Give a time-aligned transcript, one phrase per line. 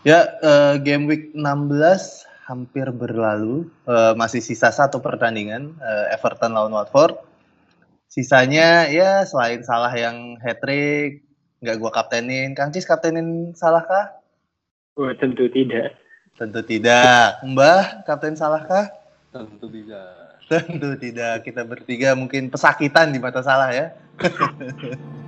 [0.00, 3.68] Ya, uh, game week 16 hampir berlalu.
[3.84, 7.20] Uh, masih sisa satu pertandingan uh, Everton lawan Watford.
[8.08, 11.20] Sisanya ya selain salah yang hat trick,
[11.60, 12.56] nggak gua kaptenin.
[12.56, 14.06] Kang Cis kaptenin salah kah?
[14.96, 16.00] Oh, tentu tidak.
[16.40, 17.36] Tentu tidak.
[17.44, 18.88] Mbah, kapten salah kah?
[19.36, 20.40] Tentu tidak.
[20.48, 21.44] Tentu tidak.
[21.44, 23.92] Kita bertiga mungkin pesakitan di mata salah ya.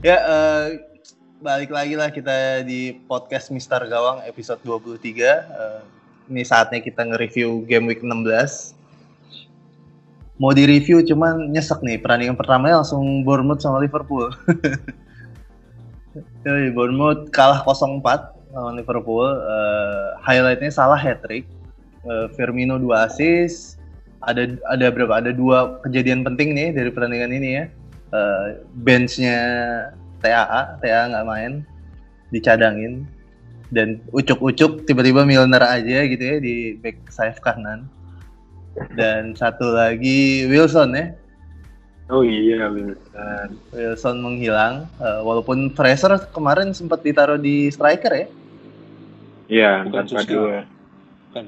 [0.00, 0.80] Ya, uh,
[1.44, 4.96] balik lagi lah kita di podcast Mister Gawang episode 23.
[4.96, 5.80] Uh, eh,
[6.32, 8.72] ini saatnya kita nge-review game week 16.
[10.40, 14.32] Mau di-review cuman nyesek nih, perandingan pertamanya langsung Bournemouth sama Liverpool.
[16.48, 19.28] Jadi Bournemouth kalah 0-4 lawan Liverpool.
[19.28, 21.44] Uh, highlightnya salah hat-trick.
[22.08, 23.76] Uh, Firmino 2 assist.
[24.24, 25.12] Ada ada berapa?
[25.20, 27.64] Ada dua kejadian penting nih dari pertandingan ini ya
[28.14, 29.38] uh, benchnya
[30.20, 31.52] TAA, TAA nggak main,
[32.30, 33.06] dicadangin.
[33.70, 37.86] Dan ucuk-ucuk tiba-tiba Milner aja gitu ya di back sayap kanan.
[38.98, 41.06] Dan satu lagi Wilson ya.
[42.10, 43.48] Oh iya Wilson.
[43.70, 48.26] Wilson menghilang uh, walaupun Fraser kemarin sempat ditaruh di striker ya.
[49.50, 50.66] Iya empat dua.
[51.30, 51.42] Ya?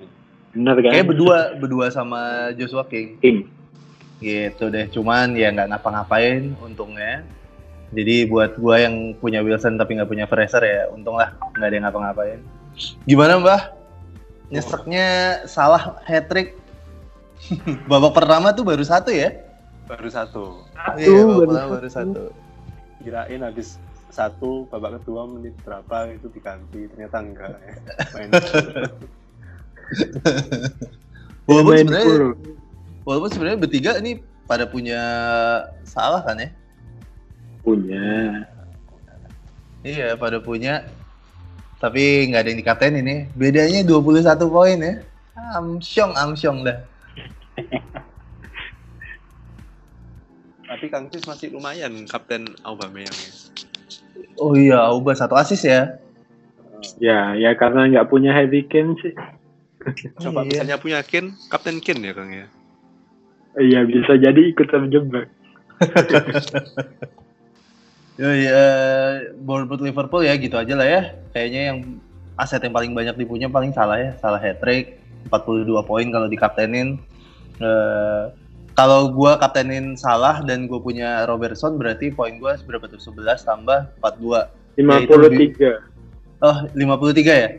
[0.53, 0.91] benar kan?
[0.95, 3.19] Kayak berdua berdua sama Joshua King.
[3.19, 3.51] King
[4.23, 7.27] gitu deh cuman ya nggak ngapa-ngapain untungnya.
[7.93, 11.75] Jadi buat gua yang punya Wilson tapi nggak punya Fraser ya untung lah nggak ada
[11.77, 12.41] yang ngapa-ngapain.
[13.05, 13.63] Gimana mbah?
[14.49, 16.57] Nyeseknya salah hat trick
[17.91, 19.35] babak pertama tuh baru satu ya?
[19.91, 20.63] Baru satu.
[20.73, 22.23] Satu iya, babak baru, baru satu.
[23.03, 23.77] Kirain habis
[24.13, 27.75] satu babak kedua menit berapa itu diganti ternyata enggak ya.
[28.15, 28.31] Main.
[31.49, 32.17] Walaupun sebenarnya
[33.03, 35.01] walaupun sebenarnya bertiga ini pada punya
[35.87, 36.51] salah kan ya?
[37.63, 38.43] Punya.
[39.83, 40.87] Iya, pada punya.
[41.83, 43.27] Tapi nggak ada yang dikatain ini.
[43.35, 45.03] Bedanya 21 poin ya.
[45.59, 46.79] Amsyong, amsyong dah.
[50.73, 53.33] Tapi Kang Cis masih lumayan kapten Aubameyang ya.
[54.41, 56.01] Oh iya, Auba satu asis ya.
[56.97, 59.13] Ya, ya karena nggak punya Harry Kane sih.
[60.23, 60.49] Coba iya.
[60.49, 62.47] misalnya punya Kane, kapten Kane ya Kang ya.
[63.59, 65.29] Iya bisa jadi ikut terjebak.
[68.17, 68.63] ya, ya
[69.45, 71.03] Bournemouth Liverpool ya gitu aja lah ya.
[71.37, 71.79] Kayaknya yang
[72.41, 74.97] aset yang paling banyak dipunya paling salah ya, salah hat trick,
[75.29, 76.97] 42 poin kalau dikaptenin.
[77.61, 78.33] Uh,
[78.73, 82.97] kalau gue kaptenin salah dan gue punya Robertson berarti poin gue berapa tuh?
[82.97, 84.49] 11 tambah 42.
[84.81, 85.61] 53.
[85.61, 85.77] Ya,
[86.41, 87.51] oh, 53 ya?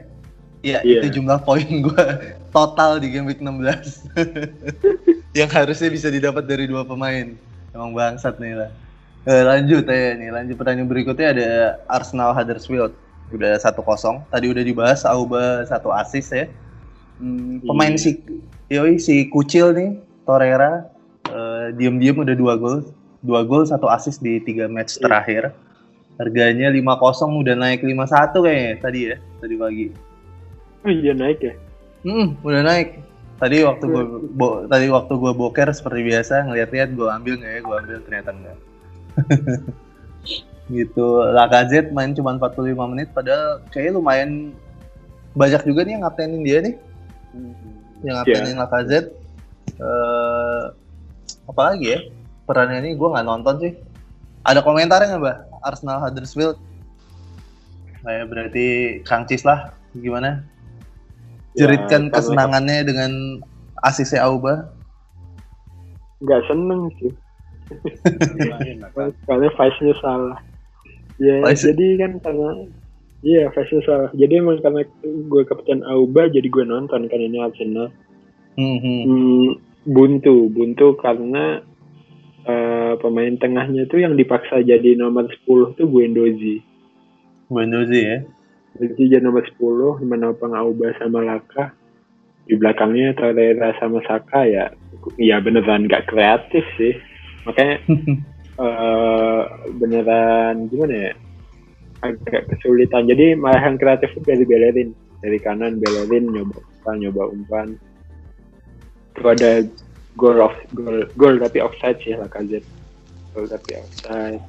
[0.64, 1.02] Iya, yeah.
[1.04, 2.06] itu jumlah poin gue
[2.50, 4.10] total di game week 16.
[5.34, 7.34] yang harusnya bisa didapat dari dua pemain.
[7.74, 8.70] Emang bangsat nih lah.
[9.24, 11.50] Eh, lanjut ya nih, lanjut pertanyaan berikutnya ada
[11.90, 12.94] Arsenal Huddersfield.
[13.34, 14.22] Udah satu kosong.
[14.30, 16.46] Tadi udah dibahas Auba satu asis ya.
[17.18, 18.22] Hmm, pemain si
[18.70, 19.90] yoi si Kucil nih,
[20.28, 20.86] Torreira
[21.34, 22.86] uh, diem-diem udah dua gol.
[23.24, 25.56] Dua gol, satu asis di tiga match terakhir.
[26.20, 29.88] Harganya 5-0 udah naik 5-1 kayaknya tadi ya, tadi pagi.
[30.86, 31.54] Oh iya naik ya?
[32.06, 33.02] Hmm, udah naik.
[33.44, 34.04] Tadi waktu gue
[34.40, 38.30] bo, tadi waktu gue boker seperti biasa ngeliat-liat gue ambil nggak ya, gue ambil ternyata
[38.31, 38.58] enggak.
[40.80, 41.08] gitu.
[41.36, 44.31] Lacazette main cuma 45 menit padahal kayaknya lumayan
[45.36, 46.76] banyak juga nih yang ngaptenin dia nih.
[47.36, 47.54] Hmm.
[48.00, 48.62] Yang ngaptenin yeah.
[48.64, 49.09] Lacazette.
[49.75, 50.64] Uh,
[51.44, 52.00] apalagi ya?
[52.48, 53.74] Perannya ini gue nggak nonton sih.
[54.48, 55.38] Ada komentarnya nggak, Mbak?
[55.68, 56.56] Arsenal Huddersfield.
[58.08, 58.68] Kayak berarti
[59.04, 59.75] Kang Cis lah.
[59.92, 60.48] Gimana?
[61.53, 63.12] Jeritkan ya, kesenangannya dengan
[63.83, 64.74] ACC Auba?
[66.24, 67.13] Gak seneng sih.
[69.28, 70.38] karena vice-nya salah.
[71.22, 71.69] Ya, Vice.
[71.72, 72.68] jadi kan karena
[73.24, 74.12] Iya, vice salah.
[74.12, 77.88] Jadi emang karena gue kapten Auba, jadi gue nonton kan ini Arsenal.
[78.60, 79.00] Mm -hmm.
[79.07, 79.48] hmm,
[79.88, 81.63] buntu, buntu karena
[82.44, 86.60] uh, pemain tengahnya tuh yang dipaksa jadi nomor 10 tuh Guendouzi.
[87.48, 88.18] Guendouzi ya?
[88.74, 91.74] Jadi jadi nomor 10 menopang Auba sama Laka.
[92.44, 94.68] Di belakangnya Torreira sama Saka ya
[95.16, 96.94] ya beneran gak kreatif sih.
[97.48, 97.75] Makanya
[98.60, 99.42] uh,
[99.80, 101.14] beneran gimana ya?
[102.04, 103.08] Agak kesulitan.
[103.08, 104.92] Jadi malah yang kreatif itu dari Bellerin.
[105.24, 107.80] Dari kanan Bellerin nyoba apa nyoba umpan
[109.14, 109.52] itu ada
[110.19, 112.60] gol off gol gol tapi offside sih lah KZ
[113.31, 114.44] gol tapi offside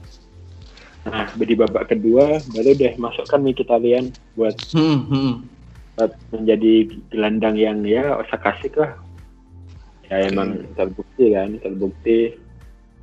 [1.05, 4.09] nah di babak kedua baru deh masukkan Mkhitaryan
[4.41, 5.33] buat hmm, hmm.
[6.01, 6.75] buat menjadi
[7.13, 8.93] gelandang yang ya kasih lah
[10.09, 12.37] ya emang terbukti kan terbukti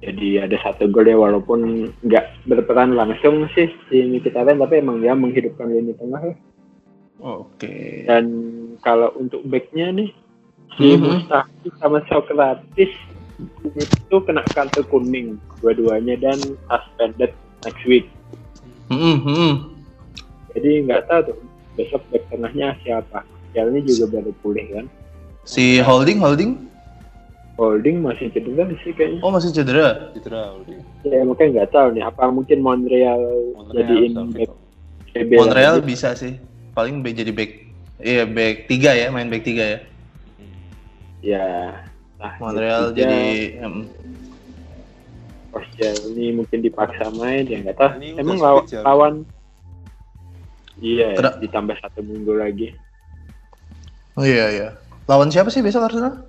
[0.01, 5.13] jadi ada satu gol ya walaupun nggak berperan langsung sih si Mkhitaryan tapi emang dia
[5.13, 6.35] menghidupkan lini tengah ya.
[7.21, 7.69] Oke.
[7.69, 7.85] Okay.
[8.09, 8.25] Dan
[8.81, 10.09] kalau untuk backnya nih
[10.73, 11.05] si mm-hmm.
[11.05, 12.93] Mustafi sama Socrates
[13.77, 17.29] itu kena kartu kuning dua-duanya dan suspended
[17.65, 18.05] next week.
[18.91, 19.71] Mm-hmm.
[20.51, 21.37] Jadi nggak tahu tuh
[21.79, 23.23] besok back tengahnya siapa.
[23.55, 24.85] Ya ini juga baru pulih kan.
[25.47, 26.71] Si Holding Holding
[27.59, 29.19] Holding masih cedera sih kayaknya.
[29.21, 30.11] Oh masih cedera?
[30.15, 30.81] Cedera Holding.
[31.05, 33.21] Ya makanya nggak tahu nih apa mungkin Montreal,
[33.53, 34.49] Montreal jadiin back.
[35.29, 35.87] Montreal lagi.
[35.87, 36.33] bisa sih.
[36.73, 37.51] Paling back jadi back.
[38.01, 39.79] Iya back tiga ya main back tiga ya.
[41.21, 41.47] Ya.
[42.17, 43.61] Nah, Montreal jadi.
[43.61, 43.85] Um,
[46.11, 47.91] ini mungkin dipaksa main ya nggak tahu.
[48.17, 49.13] Emang lawan, lawan
[50.81, 52.73] Iya, ya, ditambah satu minggu lagi.
[54.17, 54.69] Oh iya iya.
[55.05, 56.25] Lawan siapa sih besok Arsenal?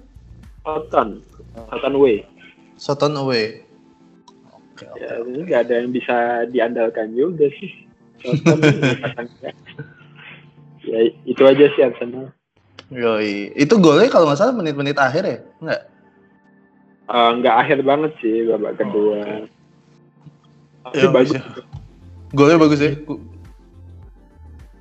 [0.60, 1.24] Soton,
[1.72, 2.16] Soton away.
[2.76, 3.64] Soton away.
[4.52, 6.16] Oke, ya, ini nggak ada yang bisa
[6.52, 7.72] diandalkan juga sih.
[8.20, 8.60] Soton
[10.92, 12.28] ya itu aja sih Arsenal.
[12.92, 13.56] Yoi.
[13.56, 15.38] Itu golnya kalau nggak salah menit-menit akhir ya?
[17.12, 19.20] Uh, eh, enggak akhir banget sih babak kedua.
[19.20, 19.44] Oh.
[20.88, 21.36] Tapi ya, bagus.
[21.36, 21.42] Ya.
[22.32, 22.96] Golnya bagus ya.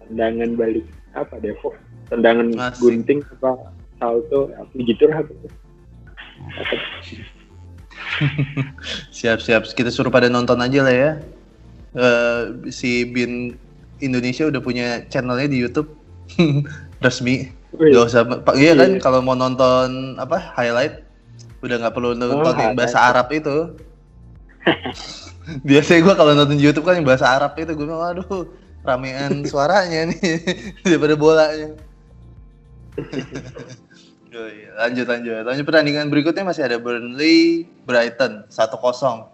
[0.08, 1.76] Tendangan balik apa Devo?
[2.08, 2.80] Tendangan Asik.
[2.80, 5.22] gunting apa salto begitu lah.
[9.16, 11.12] Siap-siap, kita suruh pada nonton aja lah ya.
[11.92, 13.60] Uh, si Bin
[14.00, 15.92] Indonesia udah punya channelnya di YouTube
[17.06, 17.52] resmi.
[17.72, 18.56] Gak usah, Pak.
[18.60, 19.00] Iya kan, iya.
[19.00, 21.08] kalau mau nonton apa highlight,
[21.62, 23.78] udah nggak perlu nonton oh, yang bahasa Arab itu.
[25.68, 28.50] Biasanya gue kalau nonton YouTube kan yang bahasa Arab itu gue bilang, aduh,
[28.86, 30.42] ramean suaranya nih
[30.86, 31.78] daripada bolanya.
[34.78, 35.44] Lanjut lanjut.
[35.46, 39.30] Lanjut pertandingan berikutnya masih ada Burnley Brighton 1-0.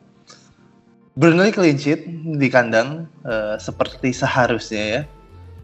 [1.17, 2.05] Burnley clean sheet
[2.37, 5.01] di kandang uh, seperti seharusnya ya.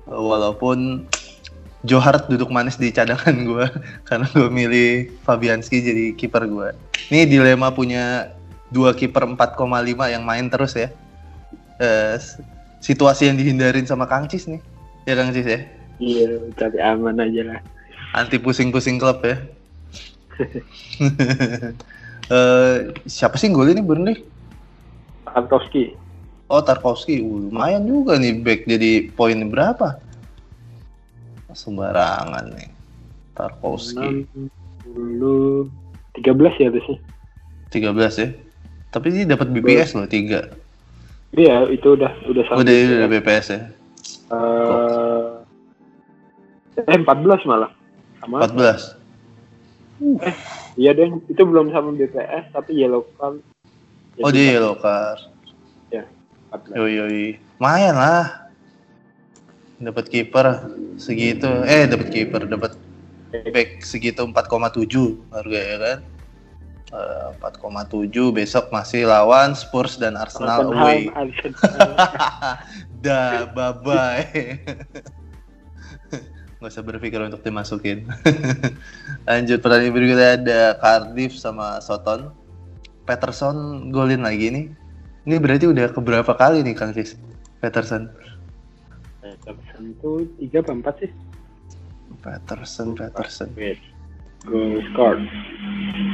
[0.10, 1.08] Walaupun
[1.84, 3.68] Johar duduk manis di cadangan gue
[4.08, 4.92] karena gue milih
[5.28, 6.70] Fabianski jadi kiper gue.
[7.12, 8.32] Ini dilema punya
[8.72, 9.60] dua kiper 4,5
[10.10, 10.90] yang main terus ya.
[11.78, 12.16] Uh,
[12.80, 14.64] situasi yang dihindarin sama Kang Cis nih.
[15.04, 15.60] Ya Kang Cis ya?
[16.00, 17.60] Iya, tapi aman aja lah
[18.14, 19.42] anti pusing-pusing klub ya.
[22.30, 22.78] uh,
[23.10, 24.22] siapa sih gol ini Burnley?
[25.26, 25.98] Tarkowski.
[26.48, 29.98] Oh Tarkowski, uh, lumayan juga nih back jadi poin berapa?
[31.54, 32.70] Sembarangan nih.
[33.34, 34.26] Tarkowski.
[34.86, 35.70] 60
[36.14, 37.02] 13 ya biasanya.
[37.74, 38.30] 13 ya.
[38.94, 40.54] Tapi ini dapat BPS loh 3.
[41.34, 42.62] Iya, itu udah udah sama.
[42.62, 43.62] Udah, udah BPS ya.
[44.30, 45.42] Uh,
[46.78, 47.74] eh 14 malah.
[48.22, 49.02] Sama 14.
[50.04, 50.36] Eh,
[50.78, 53.42] iya deh, itu belum sama BPS tapi yellow card.
[54.22, 55.26] oh, dia yellow card.
[55.90, 56.06] Ya,
[56.54, 56.78] 14.
[56.78, 57.26] Yoi, yoi.
[57.58, 58.43] Lumayan lah.
[59.84, 60.48] Dapat kiper
[60.96, 61.52] segitu.
[61.68, 62.80] Eh, dapat kiper, dapat
[63.52, 66.00] back segitu 4,7 harga ya kan.
[66.94, 71.12] Uh, eh, 4,7 besok masih lawan Spurs dan Arsenal away.
[73.04, 74.24] Dah, bye bye.
[76.64, 78.08] nggak usah berpikir untuk dimasukin.
[79.28, 82.32] Lanjut pertandingan berikutnya ada Cardiff sama Soton.
[83.04, 84.66] Peterson golin lagi nih.
[85.28, 86.96] Ini berarti udah keberapa kali nih Kang?
[87.60, 88.08] Peterson.
[89.44, 91.12] Peterson tuh tiga apa empat sih?
[92.24, 93.50] Peterson, Peterson.
[94.48, 95.20] Goal score.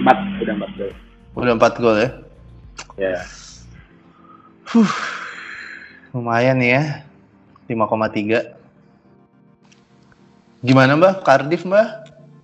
[0.01, 0.91] Empat, udah empat gol.
[1.37, 2.09] Udah empat gol ya?
[2.97, 3.17] Ya.
[4.69, 4.93] Huh.
[6.13, 7.05] Lumayan ya.
[7.69, 8.57] 5,3
[10.65, 11.87] Gimana Mbak Cardiff Mbak?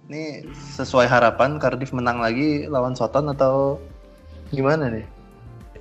[0.06, 0.46] Ini
[0.78, 3.82] sesuai harapan Cardiff menang lagi lawan Soton atau
[4.54, 5.06] gimana nih?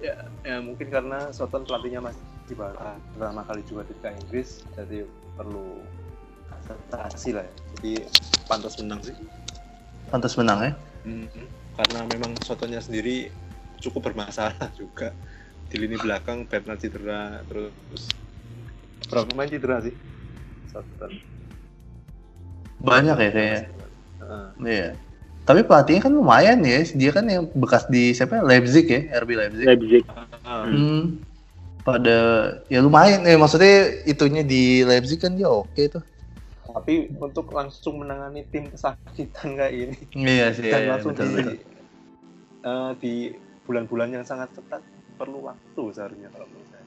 [0.01, 5.09] Ya, ya mungkin karena Soton pelatihnya masih baru pertama kali juga di Inggris, jadi
[5.41, 5.81] perlu
[6.53, 7.55] adaptasi lah ya.
[7.81, 7.93] Jadi
[8.45, 9.17] pantas menang sih.
[10.13, 10.73] Pantas menang ya?
[11.09, 11.29] Hmm,
[11.81, 13.33] karena memang Sotonnya sendiri
[13.81, 15.17] cukup bermasalah juga
[15.73, 17.73] di lini belakang Bernard cedera terus
[19.09, 19.97] berapa pemain cedera sih
[20.69, 21.13] Soton
[22.85, 23.63] banyak ya kayaknya.
[24.21, 24.49] Uh.
[24.61, 24.89] Iya.
[25.45, 26.85] Tapi pelatihnya kan lumayan ya.
[26.93, 28.45] Dia kan yang bekas di siapa?
[28.45, 29.65] Leipzig ya, RB Leipzig.
[29.65, 30.05] Leipzig.
[30.45, 30.65] Uh.
[30.69, 31.05] Hmm.
[31.85, 32.17] Pada
[32.73, 36.01] ya lumayan ya maksudnya itunya di Leipzig kan dia oke okay tuh.
[36.65, 41.37] tapi untuk langsung menangani tim kesakitan kayak ini iya sih dan iya, langsung betul, di
[41.37, 41.57] betul.
[42.65, 43.15] eh, di
[43.69, 44.81] bulan-bulan yang sangat ketat
[45.21, 46.85] perlu waktu seharusnya kalau menurut saya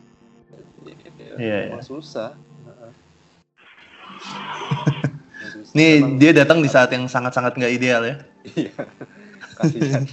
[1.37, 2.33] Iya, Emang susah.
[5.77, 8.17] Nih dia datang di saat yang sangat-sangat nggak ideal ya.
[8.55, 8.71] iya
[9.57, 10.05] kasihan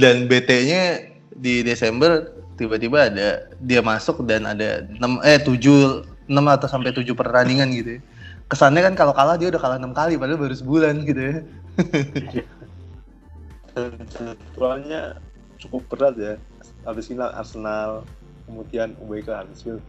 [0.00, 1.09] Dan BT-nya
[1.40, 2.28] di Desember
[2.60, 7.96] tiba-tiba ada dia masuk dan ada 6 eh 7 6 atau sampai 7 pertandingan gitu
[7.98, 8.00] ya.
[8.50, 11.36] Kesannya kan kalau kalah dia udah kalah 6 kali padahal baru sebulan gitu ya.
[14.12, 15.16] jadwalnya
[15.56, 16.34] cukup berat ya
[16.84, 18.02] habis ini Arsenal
[18.44, 19.80] kemudian away ke Huddersfield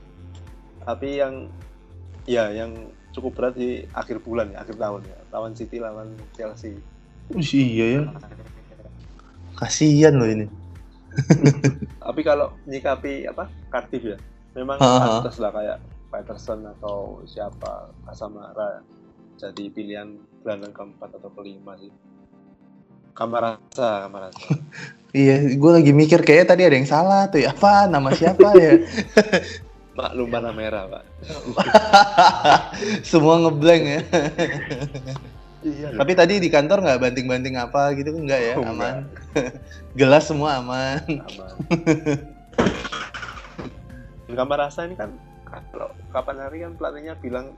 [0.85, 1.49] tapi yang
[2.29, 6.77] ya yang cukup berat di akhir bulan ya akhir tahun ya lawan City lawan Chelsea
[7.39, 8.01] iya ya.
[9.55, 10.49] Kasihan loh ini.
[12.03, 14.17] Tapi kalau nyikapi apa Cardiff ya
[14.55, 15.79] memang pantas lah kayak
[16.11, 18.83] Peterson atau siapa Kasamara
[19.39, 21.91] jadi pilihan gelandang keempat atau kelima sih
[23.15, 24.39] Kamarasa Kamarasa
[25.11, 27.51] Iya, gue lagi mikir kayaknya tadi ada yang salah tuh ya.
[27.51, 28.79] Apa nama siapa ya?
[30.01, 31.03] maklum warna merah pak
[33.09, 34.01] Semua ngeblank ya.
[35.65, 38.53] Iya Tapi tadi di kantor nggak banting-banting apa gitu enggak ya?
[38.57, 39.05] Oh, Aman.
[39.99, 41.01] Gelas semua aman.
[41.05, 41.53] aman.
[44.37, 45.11] Kamar rasa ini kan
[45.75, 47.51] kalau kapan hari kan pelatihnya bilang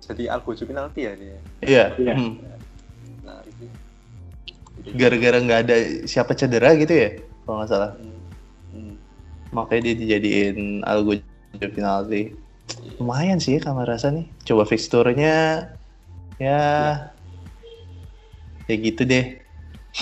[0.00, 1.38] jadi algojo penalti ya dia.
[1.60, 1.84] Iya.
[2.00, 2.14] Iya.
[2.16, 2.32] hmm.
[3.28, 3.40] Nah.
[4.96, 5.76] Gara-gara nggak ada
[6.08, 7.10] siapa cedera gitu ya?
[7.44, 7.90] Kalau nggak salah.
[8.00, 8.16] Hmm.
[8.72, 8.94] Hmm.
[9.52, 11.20] Makanya dia dijadiin algo
[11.60, 12.32] penalti.
[12.96, 14.24] Lumayan sih kamar rasa nih.
[14.48, 15.68] Coba fixturnya
[16.36, 16.56] ya
[17.08, 17.15] ya
[18.74, 19.38] gitu deh.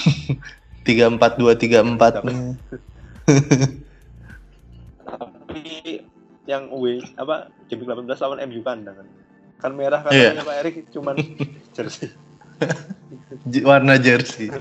[0.87, 2.56] Tiga empat dua tiga empat nih.
[5.04, 5.62] Tapi
[6.44, 9.09] yang away apa game 18 lawan MU kandang kan.
[9.61, 10.37] Kan merah Iya.
[10.37, 11.16] katanya Pak Erik cuman
[11.76, 12.12] jersey.
[13.64, 14.52] Warna jersey.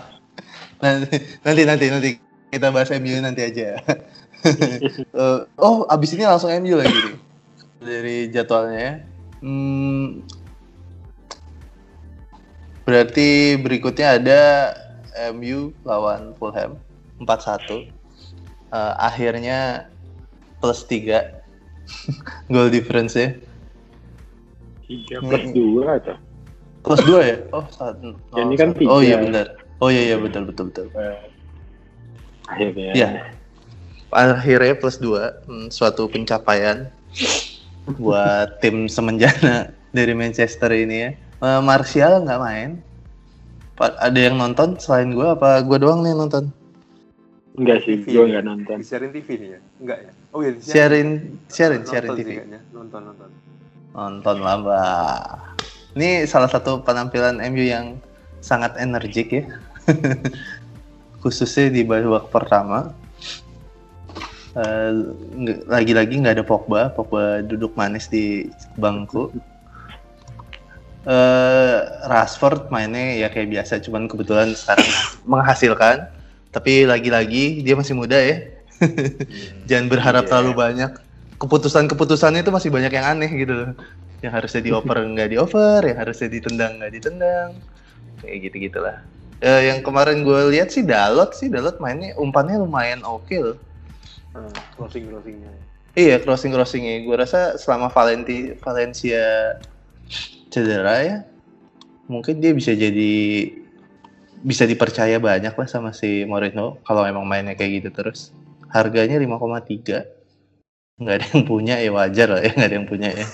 [0.82, 2.10] nanti, nanti nanti nanti
[2.50, 3.78] kita bahas MU nanti aja.
[4.40, 7.16] Eh, oh, abis ini langsung MU lagi nih
[7.82, 9.02] dari jadwalnya.
[9.42, 10.22] Hmm,
[12.90, 14.42] berarti berikutnya ada
[15.30, 16.74] MU lawan Fulham
[17.22, 17.86] 4-1.
[18.70, 19.86] Eh, akhirnya
[20.58, 21.38] plus 3
[22.52, 23.38] goal difference ya.
[24.90, 26.18] tiga plus dua atau
[26.80, 27.36] Plus 2 ya?
[27.54, 28.18] Oh, satu.
[28.34, 28.88] Ya, ini kan satu.
[28.90, 29.46] Oh iya benar.
[29.78, 30.86] Oh iya iya betul betul betul.
[32.50, 33.08] akhirnya Ya.
[34.10, 36.90] Akhirnya plus 2, suatu pencapaian
[38.02, 41.10] buat tim semenjana dari Manchester ini ya.
[41.40, 42.70] Eh, Martial nggak main.
[43.74, 46.44] Pa- Ada yang nonton selain gue apa gue doang nih yang nonton?
[47.50, 49.60] enggak sih TV gue nggak nonton Disiarin TV nih ya?
[49.82, 50.10] Enggak ya?
[50.30, 50.70] Oh iya disiarin.
[50.70, 51.08] Sharing,
[51.50, 52.30] sharing, Nonton sharing sih TV.
[52.30, 52.60] kayaknya.
[52.70, 53.28] Nonton nonton.
[53.90, 55.20] Nonton lah, Mbak.
[55.98, 57.98] Ini salah satu penampilan MU yang
[58.38, 59.44] sangat energik ya.
[61.20, 62.94] Khususnya di babak pertama.
[64.50, 64.90] Eh,
[65.34, 68.46] nggak- lagi-lagi nggak ada Pogba, Pogba duduk manis di
[68.78, 69.34] bangku.
[71.00, 74.84] Eh, Rashford mainnya ya kayak biasa, cuman kebetulan sekarang
[75.32, 76.12] menghasilkan.
[76.50, 78.42] Tapi lagi-lagi dia masih muda ya.
[79.70, 80.30] Jangan berharap Iya.
[80.34, 80.92] terlalu banyak.
[81.40, 83.70] Keputusan-keputusannya itu masih banyak yang aneh gitu loh.
[84.20, 87.50] Yang harusnya dioper nggak dioper, yang harusnya ditendang nggak ditendang.
[88.20, 88.96] Kayak gitu-gitulah.
[89.40, 93.56] Eh, yang kemarin gue lihat sih Dalot sih, Dalot mainnya umpannya lumayan oke loh.
[94.36, 95.48] Hmm, closing closingnya.
[95.96, 97.02] Iya, crossing crossingnya.
[97.02, 99.56] Gue rasa selama Valenti Valencia
[100.50, 101.16] cedera ya,
[102.10, 103.12] mungkin dia bisa jadi
[104.40, 108.32] bisa dipercaya banyak lah sama si Mourinho kalau emang mainnya kayak gitu terus.
[108.70, 111.00] Harganya 5,3.
[111.00, 113.26] Nggak ada yang punya ya wajar lah ya nggak ada yang punya ya.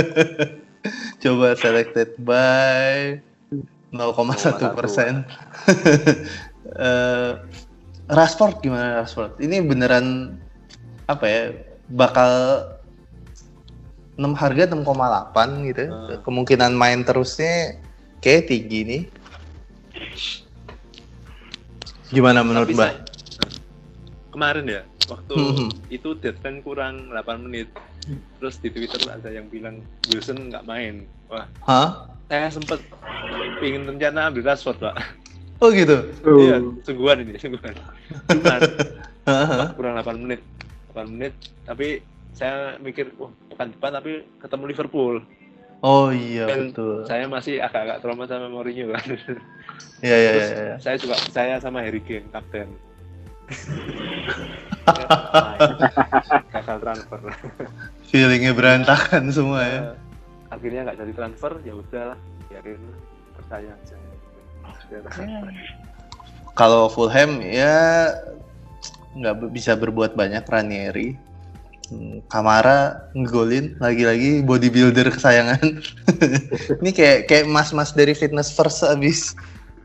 [1.22, 3.20] Coba selected by
[3.92, 5.12] 0,1 persen.
[6.70, 7.32] Eh,
[8.06, 9.42] Rashford gimana Rashford?
[9.42, 10.38] Ini beneran
[11.10, 11.42] apa ya?
[11.90, 12.30] Bakal
[14.20, 14.84] 6 harga 6,8
[15.64, 15.84] gitu.
[15.88, 16.20] Hmm.
[16.20, 17.80] Kemungkinan main terusnya
[18.20, 19.02] kayak tinggi nih.
[22.08, 22.92] Gimana menurut Tapi Mbak?
[24.30, 25.68] kemarin ya waktu Mhm.
[25.90, 27.66] itu deadline kurang 8 menit
[28.38, 31.88] terus di Twitter ada yang bilang Wilson nggak main wah Hah?
[32.24, 32.78] saya sempet
[33.58, 34.96] ingin rencana ambil Rashford pak
[35.58, 35.92] Oh gitu.
[36.24, 37.74] Oh, iya sungguhan ini sungguhan
[38.30, 38.60] cuman
[39.76, 40.40] kurang 8 menit
[40.94, 41.34] 8 menit
[41.66, 42.00] tapi
[42.32, 45.16] saya mikir wah pekan depan tapi ketemu Liverpool
[45.80, 47.08] Oh iya Dan betul.
[47.08, 49.00] saya masih agak-agak trauma sama Mourinho kan
[50.04, 50.44] Iya iya iya.
[50.44, 50.76] iya.
[50.76, 52.68] saya juga saya sama Harry Kane kapten
[56.54, 57.20] gagal transfer
[58.06, 59.94] feelingnya berantakan semua ya uh,
[60.54, 62.18] akhirnya nggak jadi transfer ya udahlah
[62.50, 62.80] biarin
[63.34, 63.96] percaya aja
[64.90, 65.00] ya.
[66.54, 68.10] kalau Fulham ya
[69.18, 71.18] nggak bisa berbuat banyak Ranieri
[72.30, 75.82] Kamara ngegolin lagi-lagi bodybuilder kesayangan.
[76.80, 79.34] Ini kayak kayak mas-mas dari fitness first abis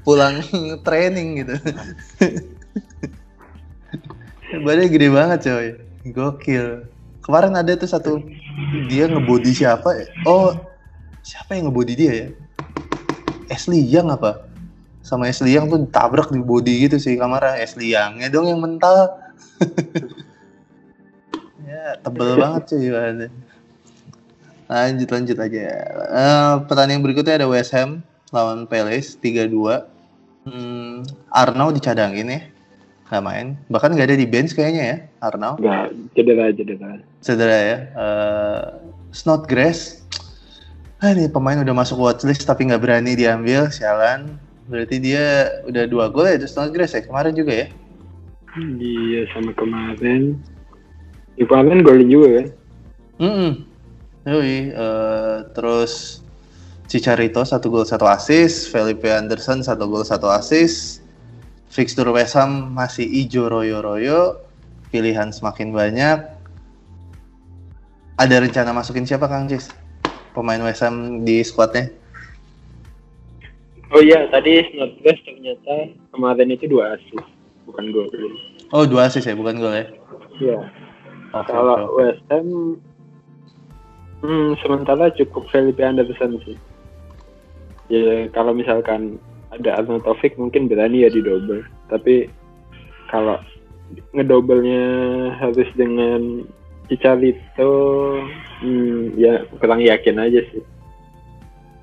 [0.05, 0.45] pulang
[0.85, 1.55] training gitu.
[4.65, 5.67] Badannya gede banget coy.
[6.13, 6.85] Gokil.
[7.25, 8.21] Kemarin ada tuh satu
[8.85, 10.05] dia ngebody siapa?
[10.29, 10.53] Oh
[11.25, 12.27] siapa yang ngebody dia ya?
[13.49, 14.45] Ashley Young apa?
[15.01, 19.17] Sama Ashley Young tuh tabrak di body gitu sih kamera Ashley Youngnya dong yang mental
[22.01, 23.29] tebel banget cuy bahannya
[24.65, 25.65] lanjut lanjut aja.
[26.09, 28.01] Uh, pertandingan berikutnya ada West Ham
[28.33, 29.85] lawan Palace 3-2
[30.49, 32.41] hmm, Arnau dicadangin ya.
[33.05, 33.47] Nggak main.
[33.69, 35.61] Bahkan nggak ada di bench kayaknya ya Arnau.
[35.61, 36.89] Nggak cedera cedera.
[37.21, 37.77] Cedera ya.
[37.93, 38.61] Uh,
[39.13, 40.01] Snodgrass.
[41.03, 44.41] Ah ini pemain udah masuk watchlist tapi nggak berani diambil sialan.
[44.65, 47.67] Berarti dia udah dua gol ya Snodgrass ya kemarin juga ya?
[48.57, 50.41] Iya sama kemarin
[51.35, 52.47] di kemarin golin juga kan
[53.19, 53.51] mm -mm.
[54.25, 56.25] Yui, uh, terus
[56.85, 61.01] Cicarito satu gol satu assist, Felipe Anderson satu gol satu assist,
[61.69, 64.37] fixture West Ham masih ijo royo-royo,
[64.89, 66.25] pilihan semakin banyak.
[68.21, 69.69] Ada rencana masukin siapa Kang Cis?
[70.37, 71.89] Pemain West Ham di squadnya?
[73.93, 77.29] Oh iya, tadi Snodgrass ternyata kemarin itu dua assist,
[77.65, 78.09] bukan gol.
[78.73, 79.85] Oh dua assist ya, bukan gol ya?
[80.37, 80.59] Iya.
[81.35, 81.95] Okay, Kalau okay.
[81.99, 82.47] West Ham,
[84.23, 86.55] hmm, sementara cukup Felipe Anderson sih.
[87.91, 89.19] Ya kalau misalkan
[89.55, 92.27] ada Arnold Taufik mungkin berani ya di double tapi
[93.07, 93.39] kalau
[94.11, 94.83] ngedoublenya
[95.39, 96.43] harus dengan
[96.91, 97.73] Cicalito
[98.61, 100.63] hmm, ya kurang yakin aja sih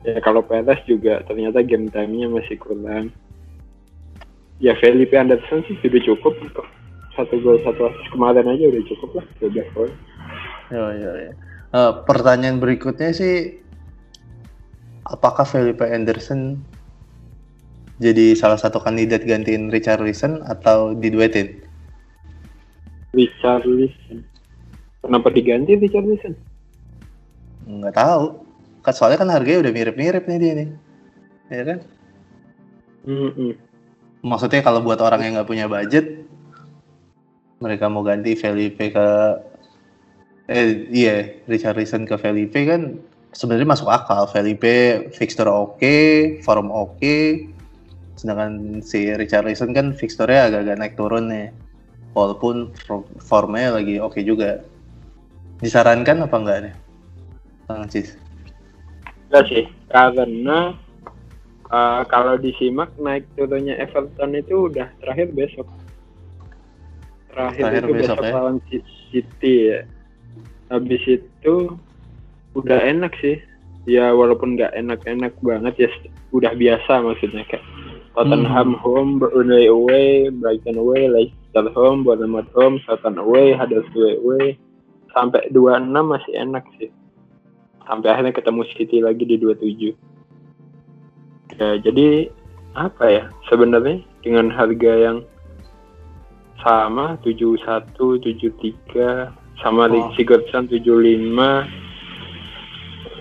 [0.06, 3.14] ya kalau Perez juga ternyata game time-nya masih kurang
[4.58, 6.66] ya Felipe Anderson sih sudah cukup untuk
[7.12, 9.92] satu gol satu assist kemarin aja udah cukup lah 12 poin.
[10.72, 11.32] Ya ya ya.
[11.72, 13.60] Uh, pertanyaan berikutnya sih
[15.08, 16.60] apakah Felipe Anderson
[18.02, 21.62] jadi salah satu kandidat gantiin Richard Richarlison atau diduetin?
[23.14, 24.26] Richarlison.
[25.04, 26.34] Kenapa diganti Richarlison?
[27.68, 28.42] Nggak tahu.
[28.82, 30.68] Kan soalnya kan harganya udah mirip-mirip nih dia nih.
[31.52, 31.78] Ya kan?
[33.06, 33.52] Mm -mm.
[34.26, 36.26] Maksudnya kalau buat orang yang nggak punya budget,
[37.62, 39.06] mereka mau ganti Felipe ke
[40.50, 42.98] eh iya Richarlison ke Felipe kan
[43.30, 44.26] sebenarnya masuk akal.
[44.26, 47.48] Felipe fixture oke, okay, form oke, okay,
[48.22, 51.48] sedangkan si Richarlison kan fixture-nya agak-agak naik turun nih
[52.12, 52.70] walaupun
[53.18, 54.60] formnya lagi oke okay juga
[55.64, 56.74] disarankan apa enggak nih
[57.66, 58.14] Kang Cis?
[59.26, 60.76] Enggak sih karena
[61.72, 65.66] uh, kalau disimak naik turunnya Everton itu udah terakhir besok
[67.32, 68.32] terakhir, terakhir itu besok, besok ya?
[68.36, 68.56] lawan
[69.12, 69.80] City ya
[70.72, 71.54] habis itu
[72.56, 73.36] udah enak sih
[73.84, 75.88] ya walaupun nggak enak-enak banget ya
[76.32, 77.64] udah biasa maksudnya kayak
[78.12, 78.80] Tottenham hmm.
[78.84, 84.60] home, Burnley away, Brighton away, Leicester home, Bournemouth home, Southampton away, Huddersfield away.
[85.16, 86.92] Sampai 26 masih enak sih.
[87.88, 89.96] Sampai akhirnya ketemu City lagi di 27.
[91.56, 92.28] Ya, jadi
[92.76, 93.24] apa ya?
[93.48, 95.24] Sebenarnya dengan harga yang
[96.62, 100.14] sama 71, 73 sama oh.
[100.14, 101.66] Sigurdsson 75.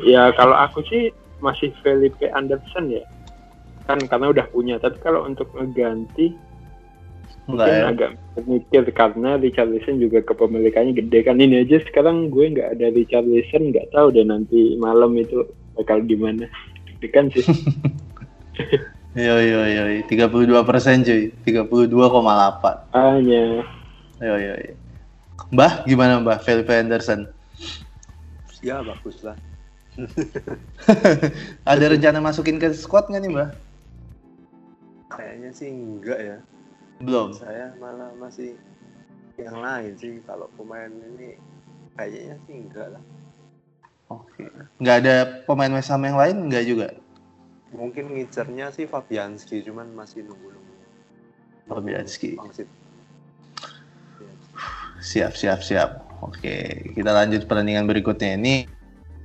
[0.05, 3.03] Ya kalau aku sih masih Felipe Anderson ya
[3.89, 6.37] kan karena udah punya tapi kalau untuk ngeganti
[7.49, 7.89] mungkin ya.
[7.89, 8.13] agak
[8.45, 13.89] mikir karena Richarlison juga kepemilikannya gede kan ini aja sekarang gue nggak ada Richarlison nggak
[13.91, 15.43] tahu deh nanti malam itu
[15.75, 16.45] bakal gimana
[17.09, 17.41] kan sih
[19.17, 23.41] yo yo yo 32 persen cuy 32,8 hanya
[24.21, 24.75] yo yo yo
[25.51, 27.27] Mbah gimana Mbah Felipe Anderson
[28.63, 29.35] ya bagus lah
[31.71, 33.49] ada rencana masukin ke squad nggak nih Mbah
[35.11, 36.37] Kayaknya sih enggak ya.
[37.03, 37.35] Belum.
[37.35, 38.55] Saya malah masih
[39.35, 41.35] yang lain sih kalau pemain ini
[41.99, 43.03] kayaknya sih enggak lah.
[44.07, 44.47] Oke.
[44.79, 46.87] Enggak ada pemain West Ham yang lain enggak juga?
[47.71, 50.75] Mungkin ngincernya sih Fabianski cuman masih nunggu-nunggu.
[51.71, 52.35] Fabianski.
[55.01, 56.03] Siap, siap, siap.
[56.21, 58.37] Oke, kita lanjut pertandingan berikutnya.
[58.37, 58.69] Ini,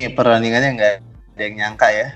[0.01, 0.95] ini pertandingannya enggak
[1.37, 2.09] ada yang nyangka ya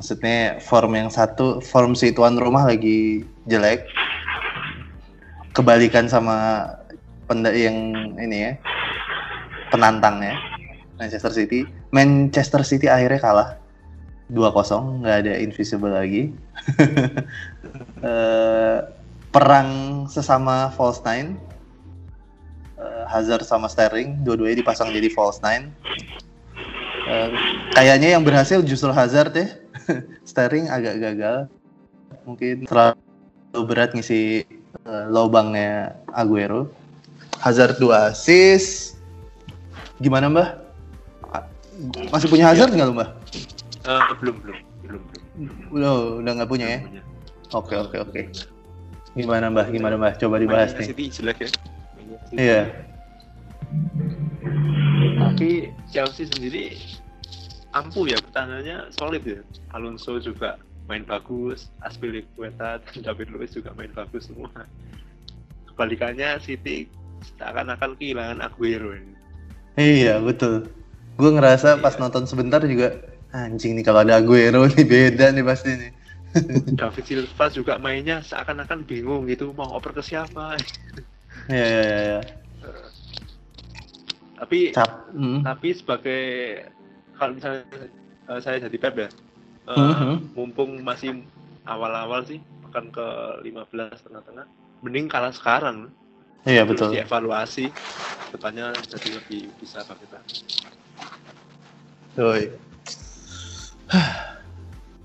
[0.00, 3.84] maksudnya form yang satu form si tuan rumah lagi jelek
[5.52, 6.64] kebalikan sama
[7.28, 8.52] penda yang ini ya
[9.68, 10.40] penantang ya
[10.96, 11.68] Manchester City.
[11.92, 13.59] Manchester City akhirnya kalah
[14.30, 16.30] 2-0, nggak ada invisible lagi.
[18.02, 18.86] uh,
[19.34, 19.68] perang
[20.06, 21.38] sesama false nine.
[22.80, 25.74] Uh, Hazard sama Sterling, dua-duanya dipasang jadi false nine.
[27.10, 27.34] Uh,
[27.74, 29.48] kayaknya yang berhasil justru Hazard ya.
[30.30, 31.38] Sterling agak gagal.
[32.24, 34.46] Mungkin terlalu berat ngisi
[34.86, 36.70] uh, lobangnya Aguero.
[37.40, 39.00] Hazard 2 assist.
[39.96, 40.48] Gimana Mbah?
[42.12, 43.10] Masih punya Hazard nggak lu Mbah?
[43.88, 45.72] Uh, belum, belum, belum, belum.
[45.72, 46.80] Udah, udah nggak punya ya?
[47.56, 48.20] Oke, oke, oke.
[49.16, 49.66] Gimana Mbah?
[49.72, 50.12] Gimana Mbah?
[50.20, 50.92] Coba dibahas nih.
[50.92, 51.48] City jelek ya.
[52.30, 52.60] Iya.
[55.18, 56.78] Tapi Chelsea sendiri
[57.74, 59.40] ampuh ya pertahanannya solid ya.
[59.74, 60.58] Alonso juga
[60.90, 64.50] main bagus, Aspilicueta, David Luiz juga main bagus semua.
[65.70, 66.90] Kebalikannya City
[67.38, 69.14] seakan-akan kehilangan Aguero ini.
[69.78, 70.70] Iya betul.
[71.18, 71.82] Gue ngerasa iya.
[71.82, 72.96] pas nonton sebentar juga
[73.30, 75.92] anjing nih kalau ada Aguero nih beda nih pasti nih.
[76.78, 80.54] David Silva juga mainnya seakan-akan bingung gitu mau oper ke siapa.
[81.50, 82.00] Iya iya iya.
[82.06, 82.20] Ya.
[84.40, 85.10] Tapi Cap.
[85.12, 85.44] Hmm.
[85.44, 86.22] tapi sebagai
[87.18, 87.66] kalau misalnya
[88.30, 89.08] uh, saya jadi Pep ya,
[89.68, 90.14] uh, mm -hmm.
[90.32, 91.26] mumpung masih
[91.68, 92.40] awal-awal sih
[92.70, 93.06] akan ke
[93.44, 94.46] 15 tengah-tengah,
[94.80, 95.92] mending kalah sekarang.
[96.48, 96.96] Iya betul.
[96.96, 97.68] Dievaluasi
[98.32, 100.18] depannya jadi lebih bisa apa kita.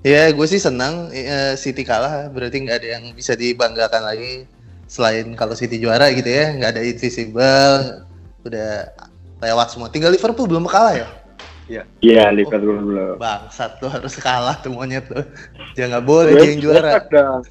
[0.06, 4.46] Ya gue sih senang uh, City kalah berarti nggak ada yang bisa dibanggakan lagi
[4.86, 8.06] selain kalau City juara gitu ya nggak ada invisible
[8.46, 8.94] udah
[9.42, 11.10] lewat semua tinggal Liverpool belum kalah ya
[11.66, 11.82] Iya.
[11.98, 13.16] Iya, Liverpool oh, belum.
[13.18, 15.26] Bangsat tuh harus kalah tuh monyet tuh.
[15.78, 17.02] Jangan boleh dia yang juara.
[17.10, 17.42] Dong.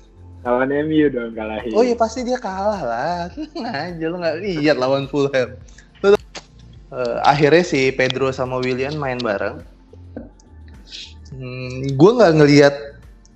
[0.44, 1.72] Lawan MU dong kalahin.
[1.72, 3.32] Oh iya pasti dia kalah lah.
[3.88, 5.56] aja lu nggak lihat lawan Fulham.
[6.94, 9.64] Uh, akhirnya si Pedro sama William main bareng.
[11.34, 12.74] Hmm, gue nggak ngelihat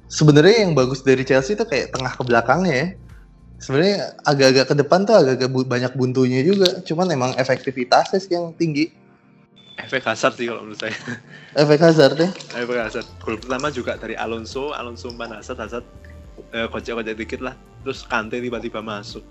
[0.06, 2.88] sebenarnya yang bagus dari Chelsea itu kayak tengah ke belakangnya ya.
[3.58, 6.78] Sebenarnya agak-agak ke depan tuh agak-agak bu banyak buntunya juga.
[6.86, 8.94] Cuman emang efektivitasnya sih yang tinggi.
[9.78, 10.94] Efek Hazard sih kalau menurut saya.
[11.62, 12.30] Efek Hazard ya.
[12.54, 13.06] Efek Hazard.
[13.18, 15.86] Gol pertama juga dari Alonso, Alonso umpan Hazard, Hazard
[16.54, 19.24] eh, kocek-kocek dikit lah terus Kante tiba-tiba masuk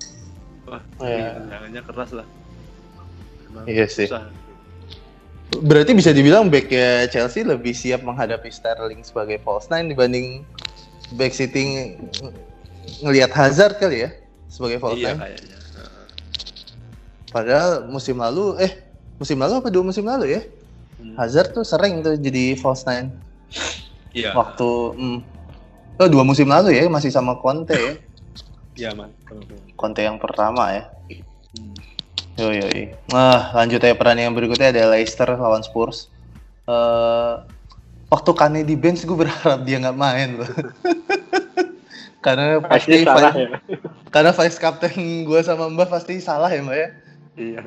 [0.68, 2.28] wah oh, tendangannya keras lah
[3.48, 4.28] Emang iya sih susah.
[5.64, 6.68] Berarti bisa dibilang back
[7.10, 10.44] Chelsea lebih siap menghadapi Sterling sebagai false nine dibanding
[11.16, 11.96] back City
[13.02, 14.10] ngelihat Hazard kali ya
[14.52, 15.58] sebagai false iya, nine kayaknya.
[17.28, 18.72] Padahal musim lalu, eh
[19.20, 20.42] musim lalu apa dua musim lalu ya?
[20.98, 21.16] Hmm.
[21.20, 23.12] Hazard tuh sering tuh jadi false nine.
[24.16, 24.32] Iya.
[24.34, 25.20] Waktu mm,
[25.98, 27.94] Oh, dua musim lalu ya masih sama Conte ya.
[28.78, 29.10] Iya, Man.
[29.74, 30.94] Conte yang pertama ya.
[31.58, 31.74] Hmm.
[32.38, 32.68] Yo yo.
[33.10, 36.08] Nah, lanjut ya peran yang berikutnya ada Leicester lawan Spurs.
[36.70, 37.42] Uh,
[38.14, 40.52] waktu Kane di bench gue berharap dia nggak main loh.
[42.26, 43.58] karena pasti salah ya.
[44.14, 46.90] Karena vice captain gue sama Mbak pasti salah ya Mbak ya.
[47.38, 47.62] Iya.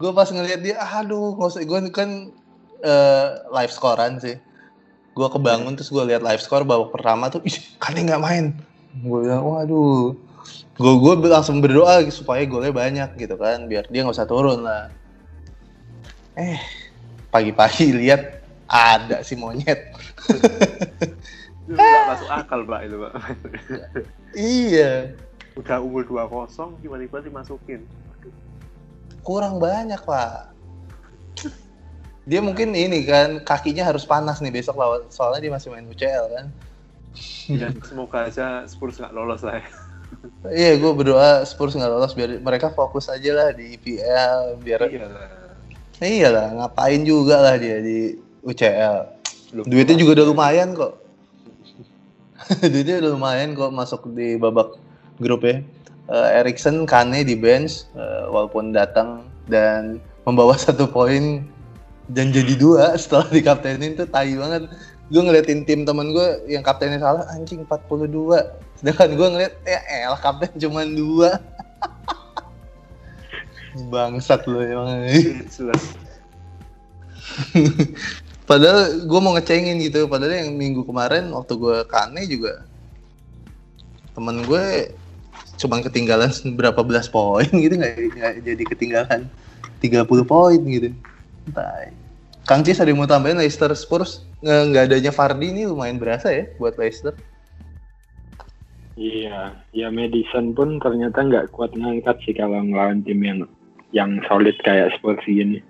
[0.00, 1.62] Gue pas ngeliat dia, aduh, nggak usah.
[1.62, 2.34] Gue kan
[2.84, 4.36] uh, live scorean sih
[5.10, 8.54] gue kebangun terus gue lihat live score babak pertama tuh ih kan nggak main
[8.94, 10.14] gue bilang waduh
[10.80, 14.88] gue gue langsung berdoa supaya golnya banyak gitu kan biar dia nggak usah turun lah.
[16.40, 16.56] Eh
[17.28, 19.92] pagi-pagi lihat ada si monyet.
[21.68, 23.12] Nggak masuk akal pak itu pak.
[24.32, 24.92] Iya.
[25.60, 27.84] Udah unggul dua kosong tiba-tiba dimasukin.
[29.20, 30.48] Kurang banyak pak.
[32.24, 36.24] Dia mungkin ini kan kakinya harus panas nih besok lawan soalnya dia masih main UCL
[36.32, 36.46] kan.
[37.52, 39.68] Ya semoga aja Spurs nggak lolos lah ya
[40.50, 44.88] iya gue berdoa Spurs nggak lolos biar mereka fokus aja lah di IPL biar
[46.00, 46.46] iya lah.
[46.56, 49.20] Ngapain juga lah dia di UCL
[49.50, 50.92] Belum duitnya juga udah lumayan kok.
[52.72, 54.78] Duitnya udah lumayan kok masuk di babak
[55.18, 55.62] grup ya.
[56.10, 61.46] Uh, Erikson Kane di bench uh, walaupun datang dan membawa satu poin
[62.10, 64.70] dan jadi dua setelah di kaptenin tuh tai banget.
[65.10, 68.06] Gue ngeliatin tim temen gue yang kaptennya salah anjing 42
[68.80, 71.36] sedangkan gue ngeliat ya elah kapten cuma dua.
[73.92, 75.04] Bangsat lo emang.
[78.50, 80.08] Padahal gue mau ngecengin gitu.
[80.08, 82.64] Padahal yang minggu kemarin waktu gue kane juga
[84.10, 84.90] temen gue
[85.60, 89.28] cuma ketinggalan berapa belas poin gitu nggak jadi ketinggalan
[89.84, 90.90] 30 poin gitu.
[91.52, 91.92] Tai.
[92.48, 94.24] Kang Cis ada yang mau tambahin Leicester Spurs?
[94.42, 97.14] Nggak adanya Fardi ini lumayan berasa ya buat Leicester.
[98.98, 103.40] Iya, ya Madison pun ternyata nggak kuat ngangkat sih kalau ngelawan tim yang
[103.94, 105.62] yang solid kayak Spurs ini.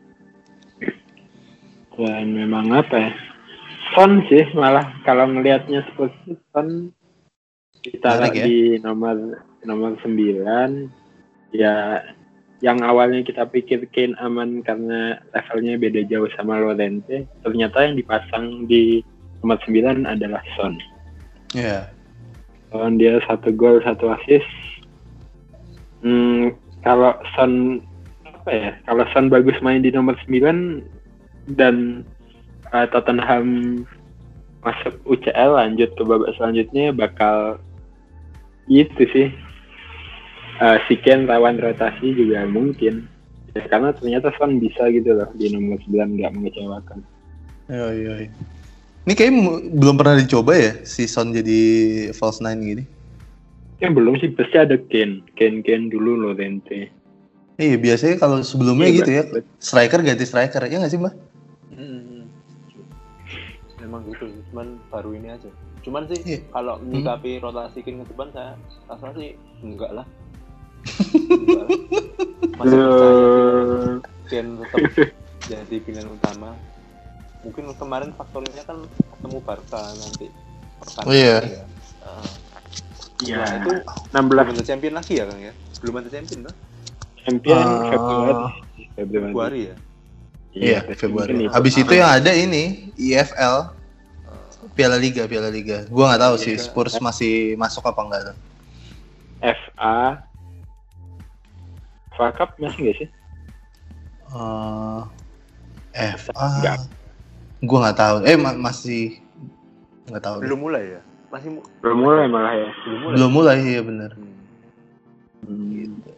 [2.01, 3.13] Dan memang apa ya?
[3.93, 6.15] Son sih malah kalau ngelihatnya Spurs
[6.55, 6.95] Son
[7.85, 8.45] kita ya?
[8.45, 12.01] di nomor nomor 9 ya
[12.61, 18.69] yang awalnya kita pikir Kane aman karena levelnya beda jauh sama Lorente ternyata yang dipasang
[18.69, 19.01] di
[19.41, 20.77] nomor 9 adalah Son.
[21.57, 21.85] Iya.
[21.89, 22.00] Yeah.
[22.71, 24.47] Son dia satu gol satu assist.
[26.01, 26.55] Hmm,
[26.87, 27.83] kalau Son
[28.25, 28.71] apa ya?
[28.87, 30.83] Kalau Son bagus main di nomor 9
[31.59, 32.07] dan
[32.71, 33.83] uh, Tottenham
[34.61, 37.57] masuk UCL lanjut ke babak selanjutnya bakal
[38.69, 39.29] itu sih
[40.61, 43.09] uh, si Ken lawan rotasi juga mungkin
[43.57, 47.01] ya, karena ternyata Son bisa gitu loh di nomor 9 nggak mengecewakan
[49.11, 49.33] ini kayak
[49.75, 51.59] belum pernah dicoba ya si Son jadi
[52.15, 52.85] false nine gini?
[53.83, 56.87] Ya belum sih pasti ada Ken Ken Ken dulu loh Lorente
[57.61, 59.23] iya biasanya kalau sebelumnya iya, gitu ya
[59.61, 61.15] striker ganti striker ya nggak sih mbak?
[61.75, 62.25] Hmm.
[63.83, 65.51] memang gitu cuman baru ini aja.
[65.83, 66.43] Cuman sih yeah.
[66.55, 67.45] kalau menyikapi hmm.
[67.45, 68.55] rotasi Ken ke depan saya
[68.87, 69.35] rasa sih
[69.67, 70.07] enggak lah.
[72.63, 73.27] Masih percaya
[74.31, 74.79] Ken tetap
[75.51, 76.55] jadi pilihan utama
[77.41, 80.29] mungkin kemarin faktornya kan ketemu Barca nanti
[81.05, 81.39] oh iya.
[81.41, 81.63] Ya.
[82.01, 82.33] Uh,
[83.21, 83.71] ya itu
[84.13, 85.53] 16 belum ada champion lagi ya Kang ya?
[85.81, 86.55] Belum ada champion kan
[87.25, 88.45] champion uh, Februari.
[88.97, 89.61] Februari.
[89.73, 89.77] Ya?
[90.51, 91.47] Iya Februari.
[91.49, 93.71] Habis itu yang ada ini IFL
[94.77, 95.85] Piala Liga Piala Liga.
[95.89, 98.37] Gua nggak tahu sih Spurs masih masuk apa enggak tuh
[99.41, 100.21] FA
[102.13, 103.09] FA Cup masih nggak sih?
[104.29, 105.09] Uh,
[105.97, 106.33] FA.
[106.37, 107.00] Enggak.
[107.61, 108.17] Gua nggak tahu.
[108.25, 109.21] Eh ma masih
[110.09, 110.37] nggak tahu.
[110.41, 111.01] Belum mulai ya?
[111.31, 112.69] Masih mu belum mulai malah ya.
[112.85, 113.15] Belum mulai.
[113.15, 114.11] Belum mulai ya benar.
[115.47, 115.69] Hmm.
[115.71, 116.13] Gitu.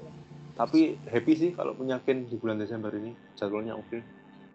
[0.57, 3.91] Tapi happy sih kalau punya Ken di bulan Desember ini jadwalnya oke.
[3.91, 4.01] Okay.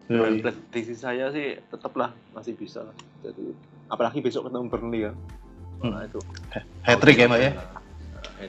[0.08, 2.96] Dan prediksi saya sih tetaplah masih bisa lah.
[3.20, 3.52] Jadi
[3.92, 5.16] apalagi besok ketemu Burnley kan.
[5.84, 5.92] Hmm.
[5.92, 6.20] Nah itu.
[6.82, 7.52] Hat trick ya, Mbak ya?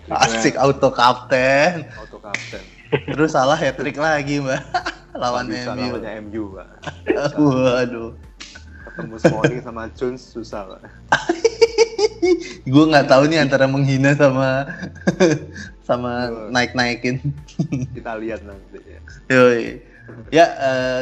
[0.09, 1.85] Asik auto kapten.
[1.99, 2.63] Auto kapten.
[2.89, 4.61] Terus salah hat trick lagi, Mbak.
[5.21, 5.99] Lawan bisa, MU.
[5.99, 6.67] Lawannya MU, Mbak.
[7.43, 8.28] Waduh.
[8.99, 10.81] Ketemu Smalling sama Jones susah, Mbak.
[12.67, 14.67] gue nggak tahu nih antara menghina sama
[15.87, 17.23] sama naik-naikin.
[17.95, 18.99] kita lihat nanti ya.
[19.31, 19.79] Yoi.
[20.35, 21.01] Ya, uh,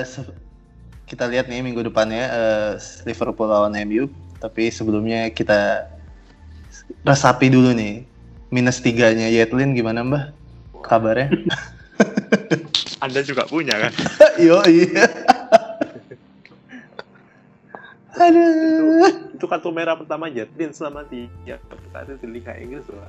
[1.09, 2.71] kita lihat nih minggu depannya uh,
[3.09, 4.05] Liverpool lawan MU.
[4.37, 5.89] Tapi sebelumnya kita
[7.01, 8.05] resapi dulu nih
[8.53, 10.23] minus tiganya Yetlin gimana mbah
[10.85, 11.33] kabarnya?
[13.03, 13.93] Anda juga punya kan?
[14.37, 15.09] Yo iya.
[18.17, 19.05] Aduh.
[19.05, 21.61] Itu, itu kartu merah pertama Yetlin selama tiga
[21.93, 23.05] kali di Liga Inggris loh.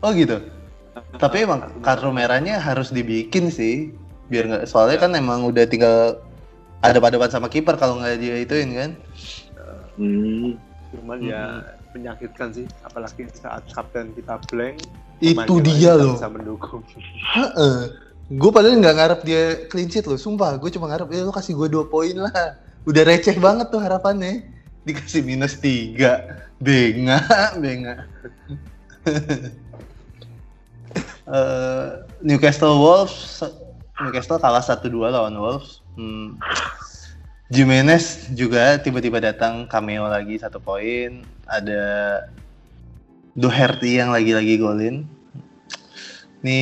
[0.00, 0.40] Oh gitu.
[1.20, 3.92] Tapi emang kartu merahnya harus dibikin sih,
[4.32, 6.18] biar nggak soalnya kan emang udah tinggal
[6.82, 8.90] ada pada sama kiper kalau nggak dia ituin kan.
[9.98, 10.58] Hmm.
[10.94, 11.62] Cuman ya hmm.
[11.62, 14.76] ya menyakitkan sih apalagi saat kapten kita blank
[15.18, 16.84] itu dia loh bisa mendukung
[18.40, 21.56] gue padahal nggak ngarep dia clean sheet loh sumpah gue cuma ngarep ya lo kasih
[21.56, 24.48] gue dua poin lah udah receh banget tuh harapannya
[24.88, 27.20] dikasih minus tiga benga
[27.60, 28.08] benga
[31.28, 33.44] uh, Newcastle Wolves
[34.00, 36.40] Newcastle kalah satu dua lawan Wolves hmm.
[37.48, 41.24] Jimenez juga tiba-tiba datang cameo lagi satu poin.
[41.48, 41.80] Ada
[43.32, 45.08] Doherty yang lagi-lagi golin.
[46.44, 46.60] Ini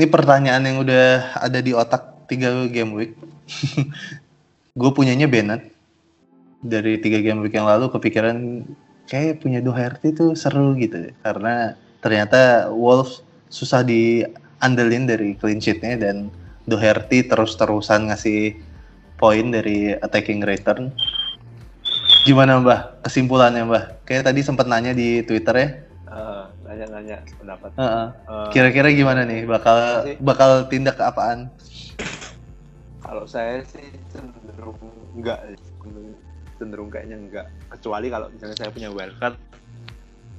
[0.00, 3.12] ini pertanyaan yang udah ada di otak tiga game week.
[4.78, 5.74] gue punyanya Bennett
[6.62, 8.62] dari tiga game week yang lalu kepikiran
[9.10, 16.30] kayak punya Doherty tuh seru gitu karena ternyata Wolves susah diandelin dari clean sheetnya dan
[16.70, 18.54] Doherty terus-terusan ngasih
[19.18, 20.94] poin dari attacking return.
[22.28, 23.84] Gimana Mbah kesimpulannya Mbah?
[24.04, 25.68] Kayak tadi sempat nanya di Twitter ya.
[26.08, 27.70] Uh, nanya-nanya pendapat.
[27.74, 28.08] Uh, uh.
[28.28, 29.48] Uh, Kira-kira gimana nih?
[29.48, 29.78] Bakal
[30.20, 31.48] bakal tindak apaan?
[33.08, 34.76] Kalau saya sih cenderung
[35.16, 35.56] enggak,
[36.60, 37.46] cenderung kayaknya enggak.
[37.72, 39.40] Kecuali kalau misalnya saya punya wildcard,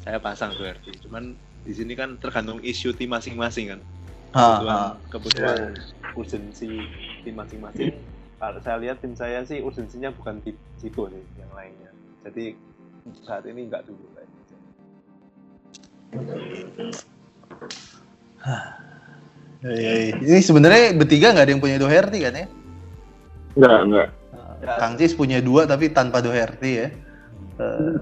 [0.06, 1.10] saya pasang tuh RT.
[1.10, 1.34] Cuman
[1.66, 3.82] di sini kan tergantung isu tim masing-masing kan.
[4.30, 5.74] Kebutuhan, kebutuhan
[6.14, 6.86] urgensi
[7.26, 7.98] tim masing-masing
[8.38, 11.90] kalau saya lihat tim saya sih urgensinya bukan di situ sih yang lainnya
[12.22, 12.54] jadi
[13.26, 14.56] saat ini nggak dulu kayak gitu.
[20.30, 22.46] Ini sebenarnya bertiga nggak ada yang punya Doherty kan ya?
[23.58, 24.08] Nggak, nggak.
[24.36, 26.88] Uh, Kang Cis punya dua tapi tanpa Doherty ya.
[27.58, 27.98] Uh,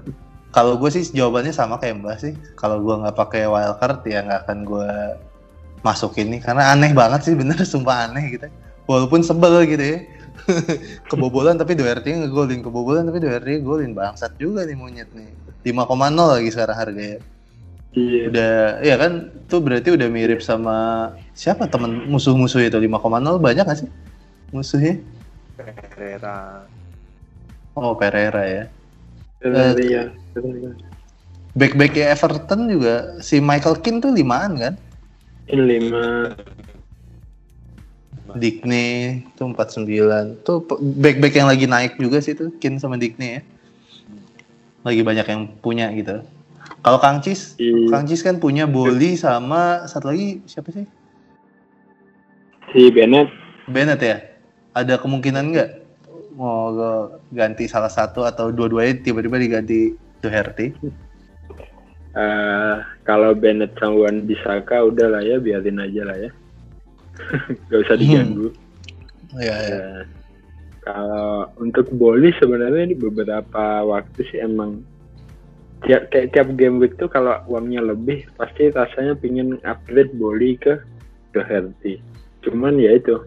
[0.48, 2.32] kalau gue sih jawabannya sama kayak Mbak sih.
[2.56, 4.90] Kalau gue nggak pakai wildcard ya nggak akan gue
[5.86, 8.48] masuk ini karena aneh banget sih bener sumpah aneh gitu.
[8.88, 9.98] Walaupun sebel gitu ya.
[11.10, 12.64] Kebobolan tapi Doherty ngegolin.
[12.64, 13.92] Kebobolan tapi Doherty ngegolin.
[13.92, 15.28] Bangsat juga nih monyet nih.
[15.68, 15.84] 5,0
[16.16, 17.18] lagi sekarang harganya
[17.92, 18.22] iya.
[18.30, 19.12] udah ya kan?
[19.50, 22.78] Tuh berarti udah mirip sama siapa temen musuh-musuh itu?
[22.78, 23.90] 5,0 banyak gak sih?
[24.48, 24.96] Musuhnya
[25.58, 26.62] Pereira.
[27.74, 28.64] Oh Pereira ya.
[29.42, 30.74] Pereira uh,
[31.58, 33.18] back-backnya Everton juga.
[33.18, 34.74] Si Michael Keane tuh limaan kan?
[35.50, 36.36] In lima
[38.36, 40.60] Dikne itu 49 tuh
[41.00, 43.42] back-back yang lagi naik juga sih tuh Kin sama Dikne ya.
[44.84, 46.22] Lagi banyak yang punya gitu.
[46.84, 47.56] Kalau Kang Cis?
[47.56, 47.88] Iya.
[47.90, 50.84] Kang Cis kan punya Boli sama satu lagi siapa sih?
[52.70, 53.32] Si Bennett.
[53.64, 54.37] Bennett ya
[54.74, 55.70] ada kemungkinan nggak
[56.38, 56.70] mau
[57.34, 60.70] ganti salah satu atau dua-duanya tiba-tiba diganti Doherty
[62.14, 66.30] uh, kalau Bennett sama Wan Bisaka udah lah ya biarin aja lah ya
[67.68, 69.42] gak usah diganggu hmm.
[69.42, 69.78] ya, ya.
[69.78, 70.02] Uh,
[70.88, 74.80] kalau untuk Boli sebenarnya ini beberapa waktu sih emang
[75.86, 80.80] tiap kayak tiap game week tuh kalau uangnya lebih pasti rasanya pingin upgrade Boli ke
[81.34, 82.00] Doherty
[82.46, 83.20] cuman ya itu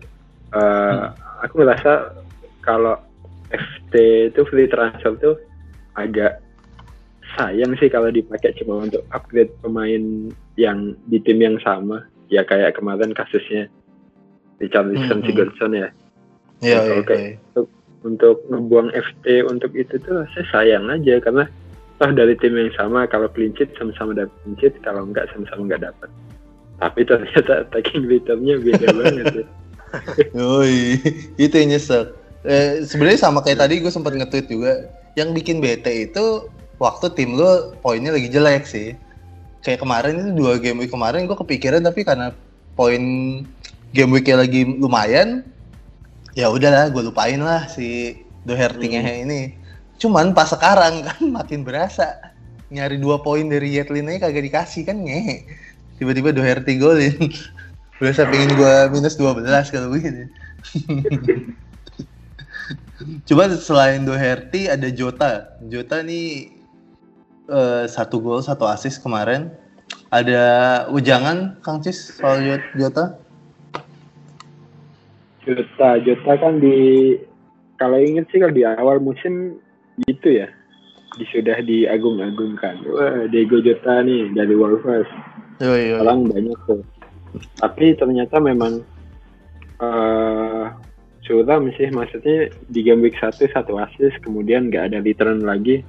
[0.55, 1.30] uh, hmm.
[1.41, 2.15] Aku merasa
[2.61, 2.97] kalau
[3.51, 3.93] FT
[4.31, 5.35] itu free transfer tuh
[5.99, 6.39] agak
[7.35, 12.79] sayang sih kalau dipakai cuma untuk upgrade pemain yang di tim yang sama ya kayak
[12.79, 13.67] kemarin kasusnya
[14.61, 15.27] Richarlison mm -hmm.
[15.27, 15.89] Sigurdsson ya
[16.61, 17.37] Iya, yeah, yeah, yeah.
[17.57, 17.67] untuk
[18.01, 21.49] untuk ngebuang FT untuk itu tuh saya sayang aja karena
[21.97, 25.69] toh dari tim yang sama kalau clean sheet sama-sama dapat clean sheet kalau enggak sama-sama
[25.69, 26.09] enggak dapat
[26.81, 29.45] tapi ternyata attacking returnnya beda banget ya.
[30.35, 30.99] Oi,
[31.35, 32.15] itu yang nyesek.
[32.41, 36.49] Eh, sebenarnya sama kayak tadi gue sempat nge-tweet juga yang bikin bete itu
[36.81, 38.97] waktu tim lo poinnya lagi jelek sih.
[39.61, 42.33] Kayak kemarin itu dua game week kemarin gue kepikiran tapi karena
[42.73, 43.03] poin
[43.93, 45.45] game weeknya lagi lumayan,
[46.33, 49.23] ya udahlah gue lupain lah si Doherty-nya hmm.
[49.27, 49.41] ini.
[50.01, 52.17] Cuman pas sekarang kan makin berasa
[52.71, 55.45] nyari dua poin dari Yetlin aja kagak dikasih kan ngehe.
[56.01, 57.29] Tiba-tiba Doherty golin.
[58.01, 60.25] Berasa pengen gue minus 12 kalau begini.
[63.29, 65.53] Coba selain Doherty ada Jota.
[65.69, 66.49] Jota nih
[67.45, 69.53] uh, satu gol satu assist kemarin.
[70.09, 70.41] Ada
[70.89, 72.41] ujangan Kang Cis soal
[72.73, 73.21] Jota?
[75.45, 77.13] Jota, Jota kan di
[77.77, 79.61] kalau inget sih kalau di awal musim
[80.09, 80.49] gitu ya,
[81.21, 82.81] di, sudah diagung-agungkan.
[82.81, 85.05] Wah, Diego Jota nih dari Wolves.
[86.01, 86.81] Orang banyak tuh.
[87.59, 88.83] Tapi ternyata memang
[89.79, 90.65] uh,
[91.23, 95.85] suram sih, maksudnya di game week 1 satu assist, kemudian nggak ada return lagi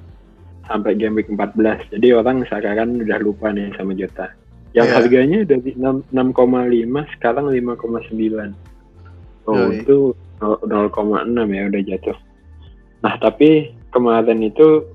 [0.71, 1.93] sampai game week 14.
[1.93, 4.31] Jadi orang sekarang udah lupa nih sama Jota.
[4.73, 4.97] Yang yeah.
[4.97, 8.57] harganya dari 6,5 sekarang 5,9.
[9.43, 12.19] Oh, yeah, itu 0,6 ya udah jatuh.
[13.03, 14.87] Nah, tapi kemarin itu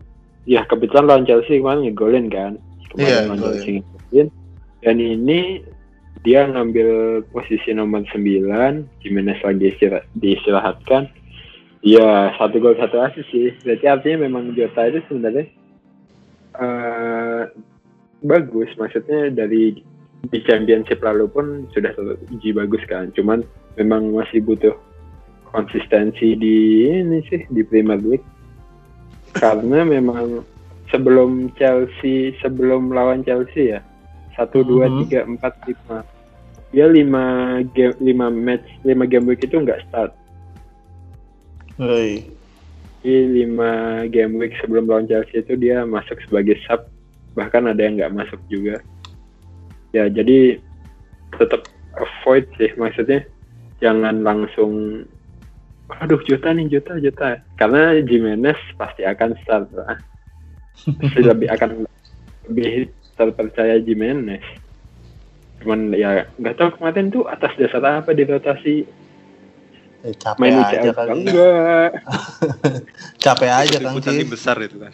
[0.48, 2.54] ya kebetulan lawan Chelsea kemarin ngegolin kan.
[2.96, 4.28] Kemarin yeah, lawan Chelsea ngegolin.
[4.82, 5.62] Dan ini
[6.26, 11.10] dia ngambil posisi nomor 9, Jimenez lagi istirahat, diistirahatkan
[11.86, 13.54] Iya, satu gol satu asis sih.
[13.62, 15.46] Berarti artinya memang Jota itu sebenarnya
[16.58, 17.48] uh,
[18.26, 18.68] bagus.
[18.76, 19.78] Maksudnya dari
[20.28, 23.14] di championship lalu pun sudah teruji bagus kan.
[23.14, 23.46] Cuman
[23.78, 24.74] memang masih butuh
[25.54, 28.26] konsistensi di ini sih di Premier League.
[29.38, 30.42] Karena memang
[30.90, 33.86] sebelum Chelsea, sebelum lawan Chelsea ya,
[34.38, 34.98] satu dua mhm.
[35.04, 35.98] tiga empat lima,
[36.70, 37.24] dia lima
[37.74, 40.14] game lima match lima game week itu nggak start.
[43.02, 46.86] Di lima game week sebelum lawan Chelsea itu dia masuk sebagai sub,
[47.34, 48.78] bahkan ada yang nggak masuk juga.
[49.98, 50.62] Ya jadi
[51.42, 51.66] tetap
[51.98, 53.26] avoid sih maksudnya
[53.82, 55.04] jangan langsung
[55.88, 59.98] aduh juta nih juta juta karena Jimenez pasti akan start lah.
[61.02, 61.90] pasti lebih akan
[62.52, 64.46] lebih terpercaya Jimenez
[65.58, 68.86] cuman ya nggak tahu kemarin tuh atas dasar apa di rotasi
[70.06, 71.10] Eh, capek Main aja kali.
[71.26, 71.92] Enggak.
[73.26, 74.24] capek aja kan sih.
[74.30, 74.94] besar itu kan.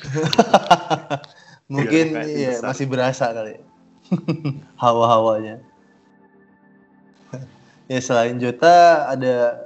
[1.74, 3.60] Mungkin iya, masih berasa kali.
[4.82, 5.60] Hawa-hawanya.
[7.92, 9.60] ya selain Jota ada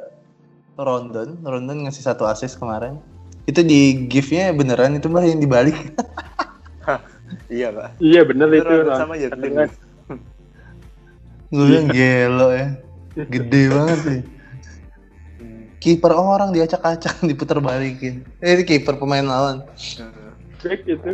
[0.73, 2.97] Rondon, Rondon ngasih satu assist kemarin.
[3.45, 5.77] Itu di gift-nya beneran itu mbak yang dibalik.
[7.47, 7.89] Iya pak.
[7.99, 8.75] Iya bener itu.
[8.95, 9.29] Sama ya.
[11.47, 12.67] Gue yang gelo ya.
[13.17, 14.21] Gede banget sih
[15.87, 19.63] kiper orang diacak-acak diputar balikin eh, ini kiper pemain lawan
[20.59, 21.11] back itu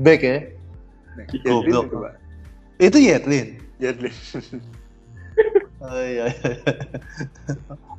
[0.00, 0.38] back ya
[1.44, 1.86] goblok
[2.80, 4.14] itu Yetlin Yetlin
[5.78, 6.34] Oh iya.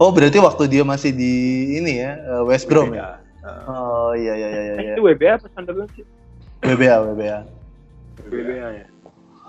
[0.03, 1.31] oh berarti waktu dia masih di
[1.79, 3.23] ini ya eh, West Brom ya?
[3.63, 4.93] Oh iya iya iya iya.
[4.99, 6.03] Itu WBA apa Sunderland sih?
[6.63, 7.39] WBA WBA.
[8.27, 8.87] WBA ya.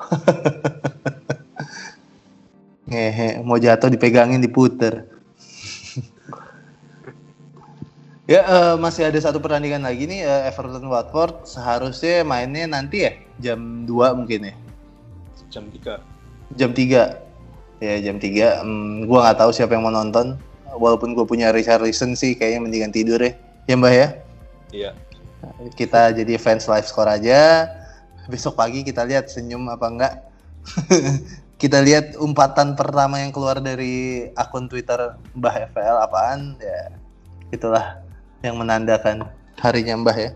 [2.90, 5.04] Ngehe, mau jatuh dipegangin diputer.
[8.30, 13.12] ya uh, masih ada satu pertandingan lagi nih uh, Everton Watford seharusnya mainnya nanti ya
[13.38, 14.54] jam 2 mungkin ya.
[15.50, 15.98] Jam 3.
[16.58, 17.30] Jam 3
[17.80, 20.36] ya jam 3 hmm, gue nggak tahu siapa yang mau nonton
[20.76, 23.32] walaupun gue punya Richarlison sih kayaknya mendingan tidur ya
[23.64, 24.08] ya mbak ya
[24.70, 24.90] iya
[25.76, 27.68] kita jadi fans live score aja.
[28.28, 30.14] Besok pagi kita lihat senyum apa enggak.
[31.60, 36.88] Kita lihat umpatan pertama yang keluar dari akun Twitter Mbah FL apaan ya
[37.52, 38.00] itulah
[38.40, 39.28] yang menandakan
[39.60, 40.30] harinya Mbah ya.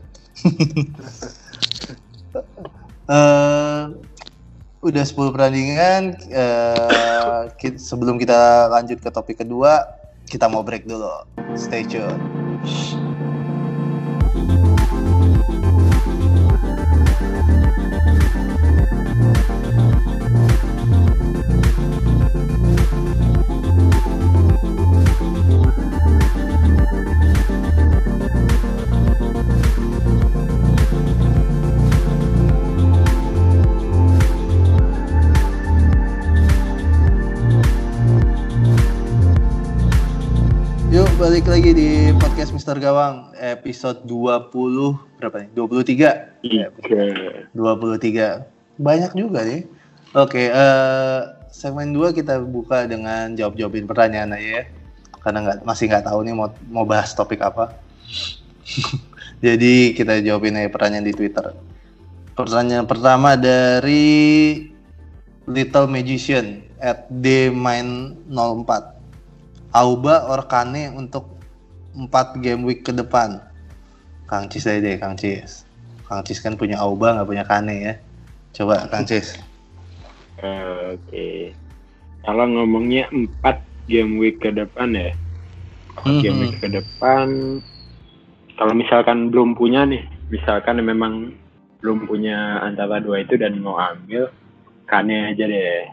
[3.09, 3.97] Uh,
[4.85, 7.49] udah 10 pertandingan uh,
[7.81, 9.81] sebelum kita lanjut ke topik kedua
[10.29, 11.25] kita mau break dulu.
[11.57, 12.21] Stay tune
[41.35, 44.55] balik lagi di podcast Mister Gawang episode 20
[45.19, 45.51] berapa nih?
[45.51, 46.47] 23.
[46.47, 46.71] Iya.
[47.51, 48.79] 23.
[48.79, 49.67] Banyak juga nih.
[50.15, 54.65] Oke, uh, segmen 2 kita buka dengan jawab-jawabin pertanyaan aja ya.
[55.27, 57.75] Karena nggak masih nggak tahu nih mau mau bahas topik apa.
[59.43, 61.51] Jadi kita jawabin aja pertanyaan di Twitter.
[62.39, 64.71] Pertanyaan pertama dari
[65.51, 68.94] Little Magician at dmain04
[69.75, 71.27] Auba or Kane untuk
[71.99, 73.43] 4 game week ke depan?
[74.31, 75.67] Kang Cis aja deh, Kang Cis.
[76.07, 77.95] Kang Cis kan punya Auba, nggak punya Kane ya.
[78.55, 79.35] Coba Kang Cis.
[80.39, 81.11] Uh, Oke.
[81.11, 81.41] Okay.
[82.23, 85.11] Kalau ngomongnya 4 game week ke depan ya.
[86.07, 86.21] Mm-hmm.
[86.23, 87.61] Game week ke depan
[88.55, 91.35] kalau misalkan belum punya nih, misalkan memang
[91.83, 94.31] belum punya antara dua itu dan mau ambil
[94.87, 95.85] Kane aja deh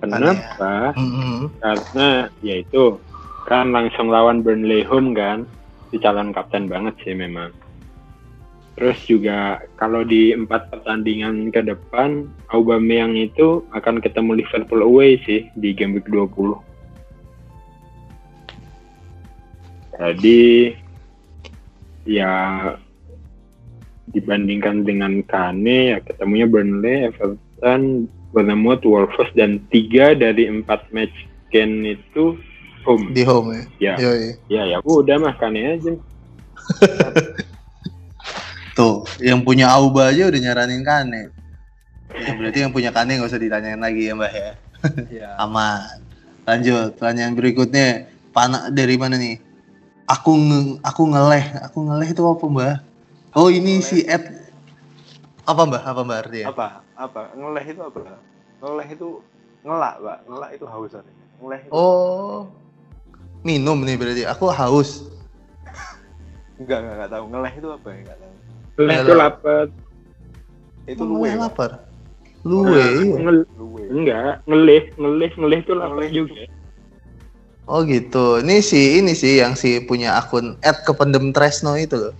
[0.00, 0.96] Kenapa?
[0.96, 1.60] Mm-hmm.
[1.60, 2.08] Karena
[2.40, 2.96] ya itu
[3.44, 5.44] kan langsung lawan Burnley home kan,
[5.92, 7.52] di calon kapten banget sih memang.
[8.80, 15.52] Terus juga kalau di empat pertandingan ke depan, Aubameyang itu akan ketemu Liverpool away sih
[15.60, 16.56] di game week 20.
[20.00, 20.72] Jadi
[22.08, 22.32] ya
[24.16, 31.14] dibandingkan dengan Kane ya ketemunya Burnley, Everton, Bournemouth, Wolves dan tiga dari empat match
[31.50, 32.38] game itu
[32.86, 33.10] home.
[33.10, 33.98] Di home ya.
[33.98, 34.10] Ya,
[34.46, 35.92] ya, ya udah mah Kane aja.
[38.78, 41.34] Tuh, yang punya Auba aja udah nyaranin Kane.
[42.10, 44.52] Ya, berarti yang punya Kane nggak usah ditanyain lagi ya Mbak ya.
[45.22, 45.28] ya.
[45.42, 45.98] Aman.
[46.46, 48.06] Lanjut, pertanyaan berikutnya.
[48.30, 49.42] Panak dari mana nih?
[50.06, 52.76] Aku nge aku ngeleh, aku ngeleh itu apa Mbak?
[53.34, 53.86] Oh ini ngeleh.
[53.86, 54.22] si Ed
[55.46, 55.82] apa Mbak?
[55.82, 56.46] Apa Mbak artinya?
[56.54, 56.66] Apa?
[57.00, 57.32] Apa?
[57.32, 58.20] Ngeleh itu apa?
[58.60, 59.08] Ngeleh itu
[59.64, 60.18] ngelak pak.
[60.28, 61.72] Ngelak itu haus artinya ngeleh itu.
[61.72, 62.52] Oh.
[63.40, 64.22] Minum nih berarti.
[64.28, 65.08] Aku haus.
[66.60, 67.24] Enggak enggak enggak tahu.
[67.32, 67.96] Ngeleh itu apa ya?
[67.96, 68.34] Enggak tahu.
[68.76, 69.66] Ngeleh itu lapar.
[70.84, 71.70] Itu luwe lapar?
[72.40, 72.84] Luwe
[73.20, 73.38] ngel
[73.92, 76.44] enggak ngeleh ngeleh ngeleh itu lapar juga.
[77.70, 78.42] Oh gitu.
[78.42, 82.14] Ini sih ini sih yang si punya akun at kependem Tresno itu loh.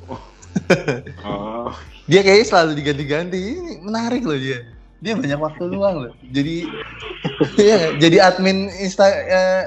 [1.27, 1.71] oh
[2.11, 3.39] dia kayaknya selalu diganti-ganti.
[3.39, 4.67] Ini menarik loh dia.
[4.99, 6.13] Dia banyak waktu luang loh.
[6.35, 6.67] Jadi
[7.71, 9.65] ya jadi admin insta uh,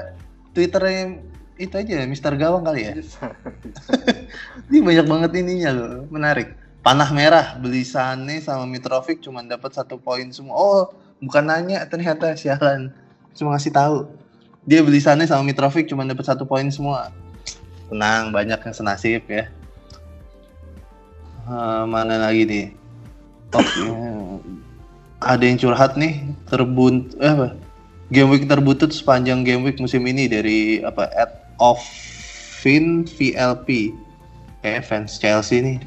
[0.52, 1.24] twitternya
[1.56, 2.94] itu aja Mister Gawang kali ya?
[4.70, 6.52] Dia banyak banget ininya loh menarik.
[6.84, 10.54] Panah merah beli Sane sama Mitrovic cuma dapat satu poin semua.
[10.54, 10.82] Oh
[11.24, 12.92] bukan nanya ternyata sialan.
[13.32, 14.04] Cuma ngasih tahu.
[14.68, 17.08] Dia beli Sane sama Mitrovic cuma dapat satu poin semua.
[17.88, 19.48] Tenang banyak yang senasib ya
[21.48, 22.66] uh, mana lagi nih?
[23.52, 23.64] Top
[25.24, 26.20] ada yang curhat nih
[26.52, 27.48] terbunt eh, apa?
[28.12, 31.80] Game week terbutut sepanjang game week musim ini dari apa at of
[32.60, 33.92] Fin VLP
[34.60, 35.78] kayak fans Chelsea nih.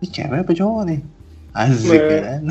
[0.00, 1.00] Ini cewek apa cowok nih?
[1.54, 2.44] Asik kan?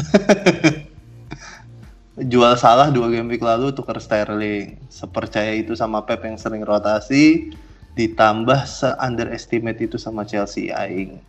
[2.32, 4.78] Jual salah dua game week lalu tukar Sterling.
[4.90, 7.54] Sepercaya itu sama Pep yang sering rotasi
[7.94, 11.22] ditambah se underestimate itu sama Chelsea aing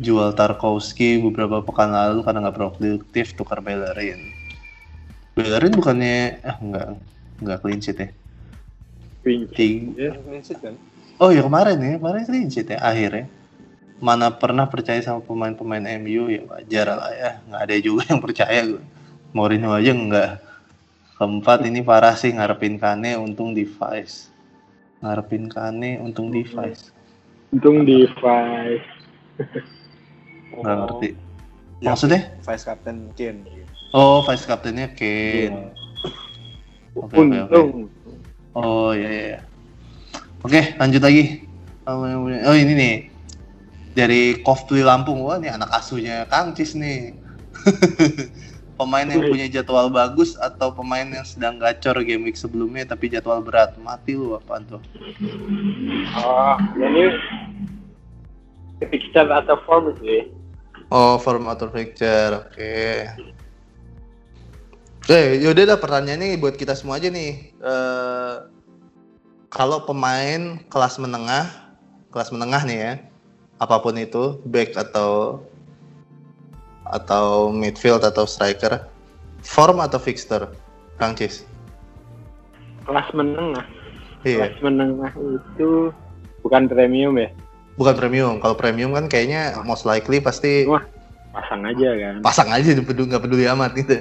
[0.00, 4.32] jual Tarkowski beberapa pekan lalu karena nggak produktif tukar Bellerin.
[5.36, 6.86] Bellerin bukannya ah enggak
[7.44, 8.08] enggak clean sheet ya.
[9.20, 10.00] Clean sheet.
[10.00, 10.74] Ya, sheet kan.
[11.20, 13.28] Oh ya kemarin ya, kemarin clean sheet ya akhirnya.
[14.00, 17.30] Mana pernah percaya sama pemain-pemain MU ya wajar lah ya.
[17.44, 18.84] Nggak ada juga yang percaya gue.
[19.36, 20.30] Mourinho aja enggak.
[21.20, 24.32] Keempat ini parah sih ngarepin Kane untung device.
[25.04, 26.88] Ngarepin Kane untung device.
[27.52, 28.88] Untung device.
[30.58, 31.08] Nggak ngerti.
[31.80, 32.20] Ya, Maksudnya?
[32.42, 33.40] Vice Captain Kane.
[33.90, 35.50] Oh, vice captainnya Kane.
[35.50, 35.50] Iya.
[36.94, 37.60] Oke, oke, oke.
[38.54, 39.24] Oh iya iya.
[39.34, 39.40] iya.
[40.42, 41.46] Oke, lanjut lagi.
[41.86, 42.94] Oh ini nih
[43.94, 45.22] dari Koftli Lampung.
[45.26, 47.14] Wah, ini anak asuhnya Kang Cis nih.
[48.80, 53.44] pemain yang punya jadwal bagus atau pemain yang sedang gacor game week sebelumnya tapi jadwal
[53.44, 53.76] berat.
[53.76, 54.80] Mati lu apaan tuh?
[56.16, 57.12] Oh, ini
[58.88, 60.32] fixture atau form sih.
[60.90, 62.50] Oh, form atau fixture.
[62.50, 63.06] Oke.
[65.10, 67.54] Eh, yaudah lah pertanyaannya buat kita semua aja nih.
[67.54, 68.36] Eh,
[69.50, 71.46] kalau pemain kelas menengah,
[72.10, 72.92] kelas menengah nih ya,
[73.62, 75.42] apa pun itu, back atau
[76.90, 78.82] atau midfield atau striker,
[79.46, 80.50] form atau fixture,
[80.98, 81.46] Kang Cis?
[82.86, 83.66] Kelas menengah.
[84.26, 85.94] Iya, Kelas menengah itu
[86.42, 87.30] bukan premium ya.
[87.80, 88.36] Bukan premium.
[88.44, 90.84] Kalau premium kan kayaknya most likely pasti Wah,
[91.32, 92.14] pasang aja kan.
[92.20, 93.96] pasang aja nggak peduli, amat gitu.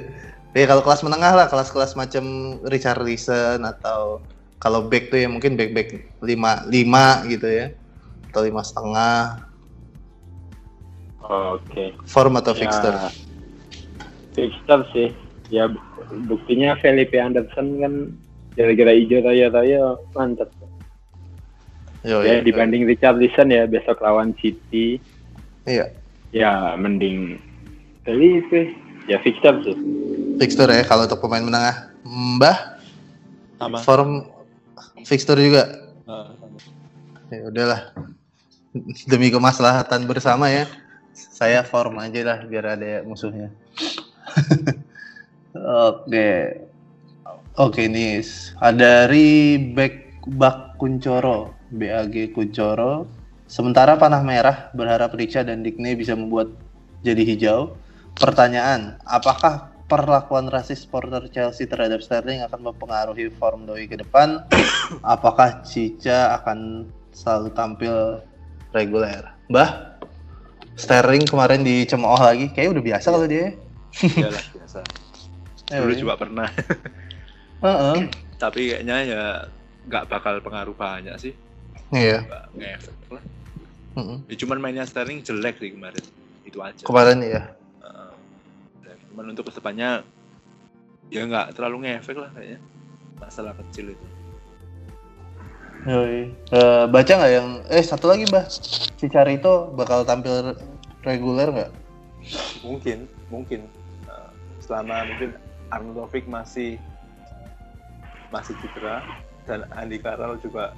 [0.52, 4.20] Ya kalau kelas menengah lah, kelas-kelas macam Richard Leeson atau
[4.60, 5.88] kalau back tuh ya mungkin back back
[6.20, 7.72] lima lima gitu ya
[8.30, 9.48] atau lima setengah
[11.24, 11.96] Oke.
[12.04, 12.98] form atau Ya, fixture.
[14.36, 15.10] Fixture sih.
[15.50, 15.72] Ya
[16.28, 17.94] buktinya Felipe Anderson kan
[18.58, 20.52] gara-gara hijau raya-raya mantap.
[22.08, 25.04] Yo, ya iya, dibanding Richard Leeson ya besok lawan City
[25.68, 25.92] iya
[26.32, 27.36] ya mending
[28.08, 28.72] Felipe
[29.10, 29.76] ya fixture sih.
[30.38, 31.92] fixture ya kalau untuk pemain menengah.
[32.06, 32.80] Mbah
[33.60, 33.78] Sama.
[33.84, 34.12] form
[35.04, 35.68] fixture juga.
[36.08, 36.32] Sama.
[37.30, 37.82] Ya udahlah.
[39.06, 40.66] Demi kemaslahatan bersama ya.
[41.14, 43.52] Saya form aja lah biar ada musuhnya.
[45.90, 46.30] Oke.
[47.60, 48.24] Oke nih
[48.64, 53.06] ada dari back bak Kuncoro, BAG Kuncoro.
[53.50, 56.54] Sementara panah merah berharap Richa dan Digne bisa membuat
[57.02, 57.74] jadi hijau.
[58.14, 64.46] Pertanyaan, apakah perlakuan rasis supporter Chelsea terhadap Sterling akan mempengaruhi form Doi ke depan?
[65.02, 67.96] Apakah Cica akan selalu tampil
[68.70, 69.26] reguler?
[69.50, 69.98] Mbah,
[70.78, 73.58] Sterling kemarin dicemooh lagi, kayaknya udah biasa kalau dia.
[74.06, 74.80] Iyalah biasa.
[75.70, 76.02] Eh, Dulu iya.
[76.02, 76.50] juga pernah.
[77.62, 78.10] Heeh.
[78.42, 79.24] Tapi kayaknya ya
[79.86, 81.30] nggak bakal pengaruh banyak sih.
[81.90, 82.26] Iya.
[82.26, 83.24] Nggak ngefek lah.
[83.98, 84.18] Mm-mm.
[84.30, 86.04] Ya, cuman mainnya Sterling jelek sih kemarin.
[86.46, 86.84] Itu aja.
[86.86, 87.42] Kemarin ya.
[87.82, 88.12] Heeh.
[88.86, 90.06] Dan cuman untuk ke depannya
[91.10, 92.60] ya nggak terlalu ngefek lah kayaknya.
[93.18, 94.08] Masalah kecil itu.
[95.88, 96.32] Yoi.
[96.32, 98.46] Eh, baca nggak yang eh satu lagi mbah
[99.00, 100.54] Cicarito bakal tampil
[101.08, 101.72] reguler nggak?
[102.62, 103.64] Mungkin, mungkin
[104.10, 105.30] Nah, selama mungkin
[105.70, 106.82] Arnautovic masih
[108.34, 109.06] masih cedera
[109.46, 110.74] dan Andy Carroll juga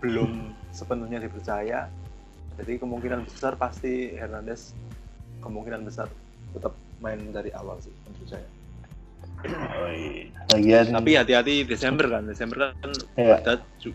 [0.00, 1.86] belum sepenuhnya dipercaya.
[2.60, 4.76] Jadi kemungkinan besar pasti Hernandez
[5.40, 6.08] kemungkinan besar
[6.52, 8.48] tetap main dari awal sih menurut saya.
[10.52, 13.40] Lagian Tapi hati-hati Desember kan, Desember kan Iya.
[13.40, 13.54] kita,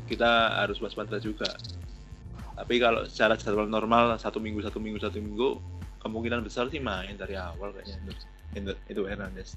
[0.10, 0.32] kita
[0.66, 1.46] harus waspada juga.
[2.56, 5.60] Tapi kalau secara jadwal normal satu minggu satu minggu satu minggu
[6.02, 8.16] kemungkinan besar sih main dari awal kayaknya
[8.56, 9.54] itu, itu Hernandez.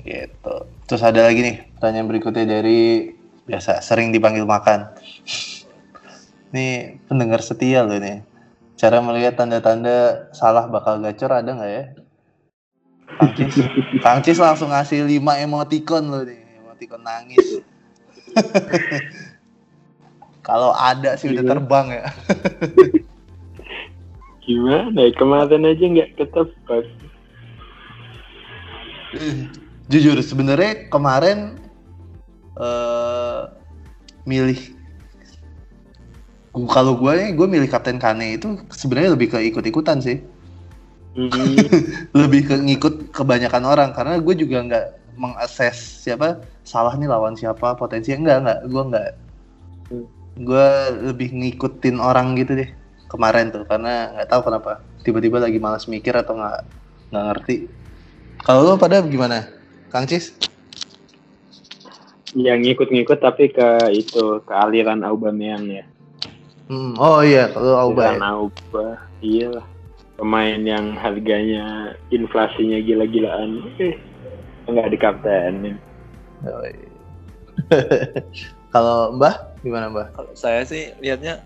[0.00, 0.56] gitu.
[0.88, 3.12] Terus ada lagi nih pertanyaan berikutnya dari
[3.50, 4.94] biasa sering dipanggil makan.
[6.54, 8.22] Nih pendengar setia loh nih.
[8.78, 11.84] Cara melihat tanda-tanda salah bakal gacor ada nggak ya?
[13.20, 13.54] Kang Cis,
[14.00, 17.60] Kang Cis langsung ngasih 5 emoticon loh nih, emoticon nangis.
[20.46, 22.06] Kalau ada sih udah terbang ya.
[24.46, 26.84] Gimana ya kemarin aja nggak ketebak.
[29.90, 31.60] Jujur sebenarnya kemarin
[32.60, 33.40] eh
[34.28, 34.60] milih.
[36.50, 40.20] Kalau gue nih gue milih Kapten Kane itu sebenarnya lebih ke ikut-ikutan sih.
[41.14, 41.30] Hmm,
[42.20, 44.86] lebih ke ngikut kebanyakan orang karena gue juga nggak
[45.18, 49.10] mengakses siapa salah nih lawan siapa potensi enggak enggak gue nggak.
[49.90, 50.06] Hmm.
[50.40, 50.68] gue
[51.10, 52.70] lebih ngikutin orang gitu deh
[53.10, 54.78] kemarin tuh karena nggak tahu kenapa.
[55.02, 56.58] Tiba-tiba lagi malas mikir atau nggak
[57.10, 57.56] nggak ngerti.
[58.46, 59.50] Kalau lo pada gimana?
[59.90, 60.32] Kang Cis
[62.36, 65.84] ya ngikut-ngikut tapi ke itu ke aliran Aubameyang ya.
[66.70, 68.30] Hmm, oh iya kalau Auba Aliran ya.
[68.30, 68.86] Auba,
[69.20, 69.66] iyalah.
[70.20, 73.64] Pemain yang harganya inflasinya gila-gilaan.
[73.80, 73.96] Eh,
[74.70, 75.76] nggak di kaptenin
[78.74, 81.42] kalau Mbah gimana Mbah kalau saya sih lihatnya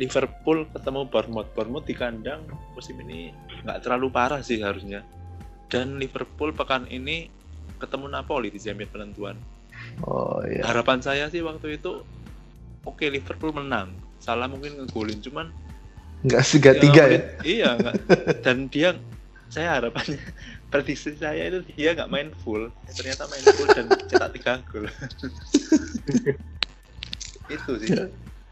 [0.00, 3.34] Liverpool ketemu Bournemouth Bournemouth di kandang musim ini
[3.66, 5.04] nggak terlalu parah sih harusnya
[5.68, 7.28] dan Liverpool pekan ini
[7.82, 9.36] ketemu Napoli di semi penentuan
[10.02, 10.66] oh iya.
[10.66, 12.02] Harapan saya sih waktu itu
[12.82, 13.94] oke okay, Liverpool menang.
[14.18, 15.52] Salah mungkin ngegolin cuman
[16.24, 17.20] nggak tiga tiga ya?
[17.44, 17.94] Iya nggak.
[18.42, 18.96] Dan dia
[19.52, 20.18] saya harapannya
[20.72, 22.72] prediksi saya itu dia nggak main full.
[22.90, 24.88] Ternyata main full dan cetak tiga gol.
[27.54, 27.92] Itu sih.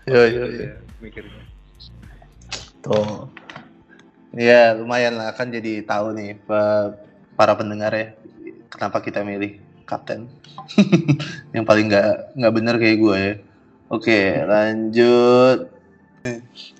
[0.04, 0.70] Ya ya ya
[1.00, 1.42] mikirnya.
[2.84, 3.32] Tuh.
[4.32, 6.40] Ya lumayan lah kan jadi tahu nih
[7.36, 8.16] para pendengar ya
[8.72, 9.60] kenapa kita milih
[9.92, 10.32] kapten.
[11.54, 13.34] Yang paling nggak nggak benar kayak gue ya.
[13.92, 15.68] Oke lanjut.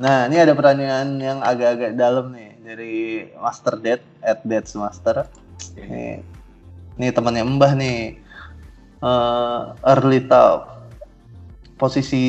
[0.00, 2.94] Nah ini ada pertanyaan yang agak-agak dalam nih dari
[3.36, 5.28] Master Dead at Dead Master.
[5.76, 6.24] Ini
[6.96, 8.00] ini temannya Mbah nih.
[9.02, 10.86] Uh, early talk
[11.74, 12.22] posisi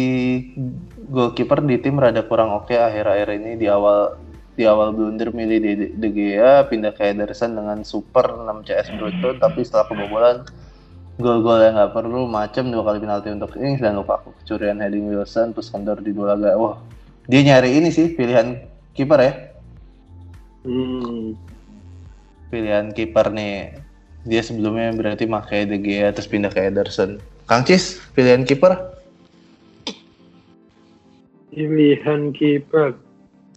[1.06, 3.52] goalkeeper di tim rada kurang oke okay akhir-akhir ini.
[3.62, 4.18] Di awal
[4.54, 9.34] di awal blunder milih di De Gea pindah ke Ederson dengan super 6 CS brutal
[9.42, 10.38] tapi setelah kebobolan
[11.22, 15.54] gol-gol yang nggak perlu macam dua kali penalti untuk ini dan lupa kecurian heading Wilson
[15.54, 16.76] terus kendor di dua laga wah
[17.30, 18.58] dia nyari ini sih pilihan
[18.98, 19.34] kiper ya
[20.66, 21.38] hmm.
[22.50, 23.78] pilihan kiper nih
[24.24, 28.94] dia sebelumnya berarti pakai De Gea terus pindah ke Ederson Kang Cis pilihan kiper
[31.54, 32.98] Pilihan kiper.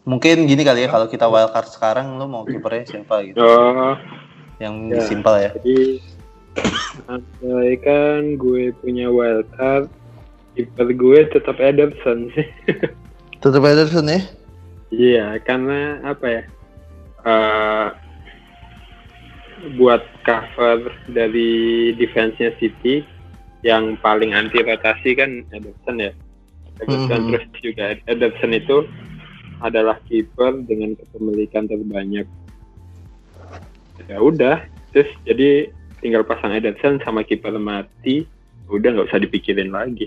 [0.04, 3.40] Mungkin gini kali ya kalau kita wildcard sekarang lo mau kipernya siapa gitu.
[3.40, 3.96] Oh.
[4.60, 5.50] Yang ya, simpel ya.
[5.56, 6.04] Jadi
[7.84, 9.92] kan gue punya wildcard
[10.56, 12.48] kiper gue tetap Ederson sih.
[13.44, 14.20] tetap Ederson ya?
[14.88, 16.42] Iya, karena apa ya?
[17.26, 17.88] Uh,
[19.76, 23.04] buat cover dari defense-nya City
[23.66, 26.12] yang paling anti rotasi kan Ederson ya.
[26.80, 27.30] Ederson hmm.
[27.32, 28.88] terus juga Ederson itu
[29.60, 32.28] adalah kiper dengan kepemilikan terbanyak.
[34.06, 34.60] Ya udah,
[34.92, 35.72] terus jadi
[36.06, 38.22] tinggal pasang Ederson sama kiper mati,
[38.70, 40.06] udah nggak usah dipikirin lagi.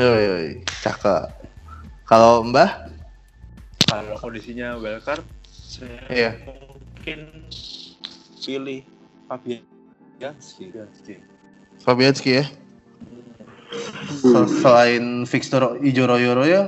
[0.00, 1.28] Yoi, cakep.
[2.08, 2.88] Kalau Mbah?
[3.84, 6.30] Kalau kondisinya wildcard, saya iya.
[6.40, 7.44] mungkin
[8.40, 8.80] pilih
[9.28, 10.72] Fabianski.
[11.84, 12.44] Fabianski ya?
[14.64, 16.62] Selain fixture Ijo Royo Royo,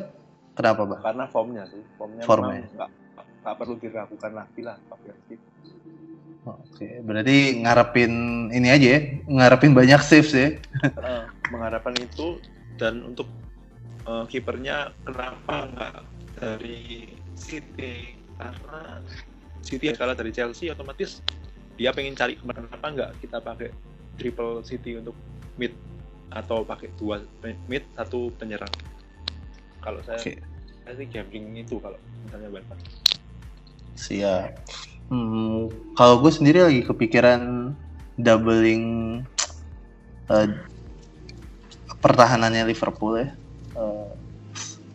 [0.52, 1.00] kenapa, Bah?
[1.00, 1.80] Karena formnya sih.
[1.96, 2.68] Formnya, formnya.
[2.68, 5.40] Nggak, nggak perlu diragukan lagi lah Fabianski.
[6.46, 8.12] Oke, berarti ngarepin
[8.54, 10.54] ini aja ya, ngarepin banyak saves ya.
[11.02, 12.38] uh, mengharapkan itu
[12.78, 13.26] dan untuk
[14.06, 15.94] uh, kipernya kenapa nggak
[16.38, 19.02] dari City karena
[19.64, 21.20] City yang kalah dari Chelsea otomatis
[21.76, 23.68] dia pengen cari ke mana apa nggak kita pakai
[24.16, 25.16] triple City untuk
[25.60, 25.72] mid
[26.32, 27.22] atau pakai dua
[27.68, 28.72] mid satu penyerang
[29.80, 30.38] kalau saya okay.
[30.84, 32.74] saya sih gambling itu kalau misalnya Barca
[33.96, 34.52] siap
[35.10, 37.72] hmm, kalau gue sendiri lagi kepikiran
[38.16, 38.84] doubling
[40.30, 40.48] uh,
[42.00, 43.28] pertahanannya Liverpool ya
[43.76, 44.10] uh,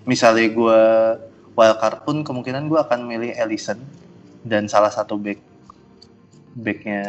[0.05, 0.81] misalnya gue
[1.55, 3.77] wildcard pun kemungkinan gue akan milih Ellison
[4.41, 5.37] dan salah satu back
[6.51, 7.03] backnya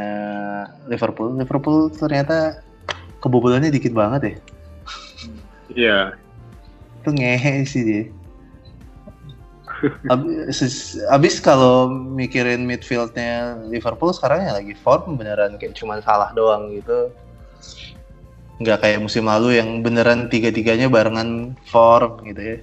[0.86, 2.62] Liverpool Liverpool ternyata
[3.22, 4.28] kebobolannya dikit banget ya.
[4.34, 4.38] Iya.
[5.70, 6.04] Yeah.
[7.00, 8.02] Itu ngehe sih dia.
[10.06, 16.70] Abis, abis kalau mikirin midfieldnya Liverpool sekarang ya lagi form beneran kayak cuman salah doang
[16.70, 17.10] gitu.
[18.62, 22.58] Nggak kayak musim lalu yang beneran tiga-tiganya barengan form gitu ya.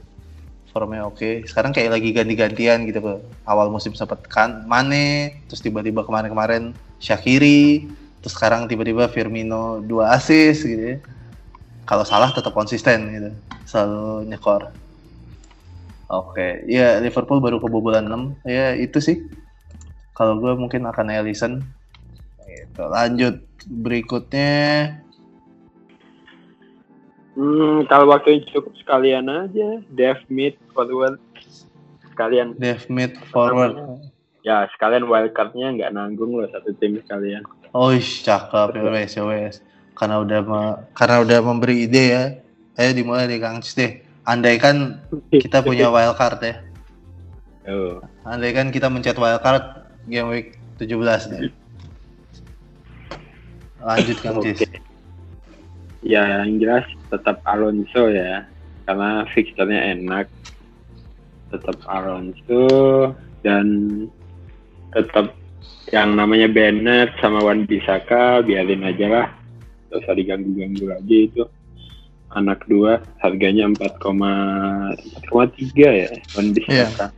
[0.70, 1.18] Formnya oke.
[1.18, 1.34] Okay.
[1.50, 3.02] sekarang kayak lagi ganti-gantian gitu
[3.50, 7.90] awal musim sempat kan Mane terus tiba-tiba kemarin-kemarin Shakiri
[8.22, 10.98] terus sekarang tiba-tiba Firmino dua assist gitu ya.
[11.90, 13.30] Kalau salah tetap konsisten gitu
[13.66, 14.70] selalu nyekor
[16.10, 16.36] oke.
[16.36, 16.52] Okay.
[16.66, 19.24] ya Liverpool baru kebobolan 6 ya itu sih.
[20.18, 21.64] Kalau gue mungkin akan Ellison
[22.44, 22.84] gitu.
[22.90, 23.40] lanjut.
[23.70, 25.00] Berikutnya.
[27.40, 31.22] Hmm, kalau waktu cukup sekalian aja Dev mid forward.
[32.12, 32.58] Sekalian.
[32.60, 33.80] Dev mid forward.
[34.44, 37.44] Ya sekalian wildcardnya nggak nanggung loh satu tim sekalian.
[37.72, 38.76] Oh, cakep.
[38.76, 39.56] Ya wes, ya wes.
[39.94, 40.40] Karena udah
[40.98, 42.24] karena udah memberi ide ya.
[42.80, 44.09] Ayo dimulai deh Kang Cis deh.
[44.30, 45.02] Andai kan
[45.34, 46.56] kita punya wild card ya.
[47.66, 47.98] Oh.
[48.22, 51.50] Andai kan kita mencet wild card game week 17 nih.
[53.82, 54.62] Lanjut Kang Cis.
[54.62, 54.78] Okay.
[56.06, 58.46] Ya, yang jelas tetap Alonso ya.
[58.86, 60.30] Karena fixturnya enak.
[61.50, 62.70] Tetap Alonso
[63.42, 63.66] dan
[64.94, 65.34] tetap
[65.90, 69.28] yang namanya Bennett sama Wan Bisaka biarin aja lah
[69.90, 71.44] terus diganggu-ganggu lagi itu
[72.38, 73.98] anak dua harganya 4,3
[75.82, 77.12] ya Wan Bisaka yeah.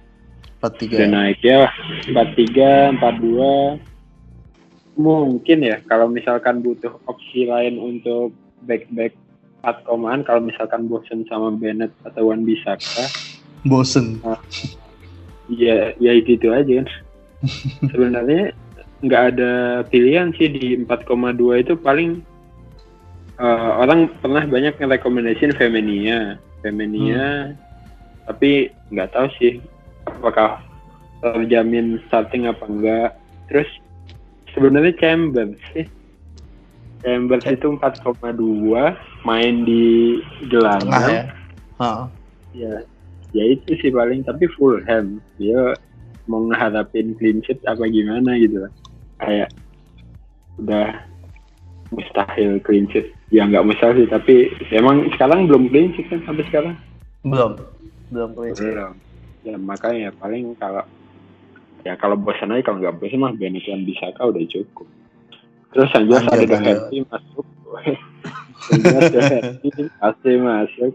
[0.61, 1.67] 43 udah naik ya
[2.11, 3.91] 43 42
[5.01, 8.35] mungkin ya kalau misalkan butuh opsi lain untuk
[8.67, 9.13] back back
[9.61, 13.05] 4 komaan kalau misalkan bosen sama Bennett atau Wan Bisaka.
[13.61, 14.17] Bosen.
[15.53, 16.87] Iya, ya itu itu aja kan.
[17.93, 18.57] Sebenarnya
[19.01, 19.53] nggak ada
[19.89, 22.25] pilihan sih di 4,2 itu paling
[23.41, 27.57] uh, orang pernah banyak ngerekomendasiin Femenia, Femenia, hmm.
[28.29, 29.57] tapi nggak tahu sih
[30.05, 30.61] apakah
[31.25, 33.11] terjamin starting apa enggak.
[33.49, 33.69] Terus
[34.53, 35.85] sebenarnya Chambers sih.
[37.01, 37.57] Chambers okay.
[37.57, 40.21] itu 4,2 main di
[40.53, 41.09] gelandang.
[41.09, 41.23] ya.
[41.81, 42.05] Uh.
[42.53, 42.83] Ya,
[43.33, 45.73] ya itu sih paling tapi full ham dia
[46.27, 48.67] mau ngeharapin clean sheet apa gimana gitu
[49.23, 49.49] kayak
[50.59, 51.10] udah
[51.91, 53.11] mustahil clean sheet.
[53.29, 54.35] Ya nggak mustahil sih tapi
[54.71, 56.75] emang sekarang belum clean sheet kan sampai sekarang?
[57.21, 57.59] Belum.
[58.09, 58.73] Belum clean sheet.
[58.73, 58.93] Belum.
[59.41, 60.87] Ya makanya paling kalau
[61.81, 64.87] ya kalau bosan aja kalau nggak bosan mah Bennett yang bisa kau udah cukup.
[65.71, 67.45] Terus Sanjos ada Doherty masuk
[68.67, 69.69] Sanjos Doherty
[69.99, 70.93] pasti masuk.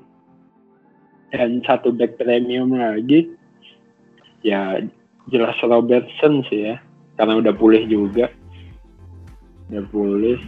[1.34, 3.34] Dan satu back premium lagi
[4.47, 4.78] ya
[5.26, 6.78] jelas Robertson sih ya.
[7.18, 8.30] Karena udah pulih juga.
[9.66, 10.38] Udah pulih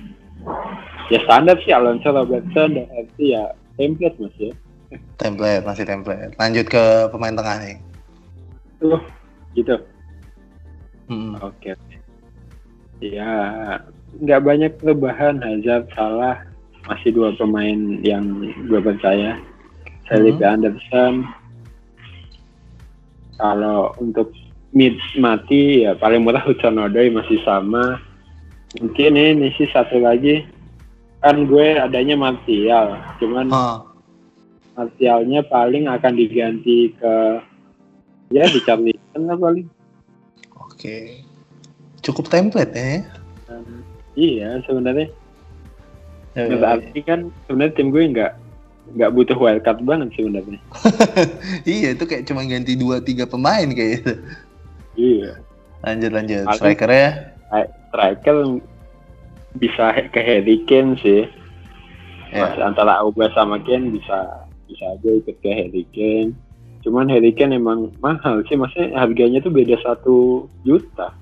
[1.09, 4.55] ya standar sih Alonso Robertson dan arti ya template masih ya.
[5.21, 6.33] Template masih template.
[6.37, 7.77] Lanjut ke pemain tengah nih.
[8.81, 9.01] Tuh
[9.57, 9.77] gitu.
[11.09, 11.41] Hmm.
[11.41, 11.57] oke.
[11.61, 11.77] Okay.
[13.01, 13.31] ya
[14.21, 15.41] nggak banyak perubahan.
[15.41, 16.45] Hazard salah.
[16.89, 18.25] Masih dua pemain yang
[18.69, 19.37] gue percaya.
[20.09, 20.53] Felipe hmm.
[20.57, 21.15] Anderson.
[23.39, 24.35] Kalau untuk
[24.73, 27.97] mid mati ya paling murah Hudson Odoi masih sama
[28.77, 30.45] mungkin ini sih satu lagi
[31.25, 33.79] kan gue adanya Martial cuman huh.
[34.77, 37.15] Martialnya paling akan diganti ke
[38.29, 39.67] ya di Charlton lah paling
[40.61, 41.25] oke okay.
[42.05, 43.09] cukup template ya
[43.49, 43.81] um,
[44.15, 45.09] iya sebenarnya
[46.37, 48.33] ya, berarti kan sebenarnya tim gue nggak
[48.97, 50.61] nggak butuh wildcard banget sebenarnya.
[51.69, 54.13] iya itu kayak cuma ganti dua tiga pemain kayak gitu.
[54.97, 55.31] Iya.
[55.85, 56.45] Lanjut lanjut.
[56.57, 57.11] Striker ya?
[57.89, 58.61] Striker
[59.57, 61.25] bisa ke Harry Kane sih.
[62.29, 66.37] Mas, antara Auba sama Kane bisa bisa aja ikut ke Harry Kane.
[66.85, 71.13] Cuman Harry Kane emang mahal sih, maksudnya harganya tuh beda satu juta.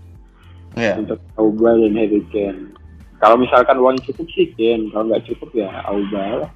[0.74, 0.98] Ya.
[0.98, 2.74] Untuk Auba dan Harry Kane.
[3.16, 6.50] Kalau misalkan uang cukup sih Kane, kalau nggak cukup ya Auba lah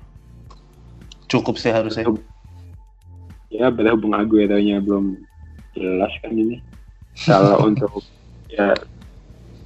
[1.30, 2.10] cukup sih harusnya
[3.54, 5.14] ya berhubung Aguero-nya belum
[5.78, 6.58] jelas kan ini
[7.30, 8.02] kalau untuk
[8.50, 8.74] ya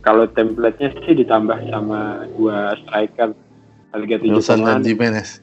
[0.05, 3.33] kalau template-nya sih ditambah sama dua striker
[3.91, 5.41] harga tujuh Wilson dan Jimenez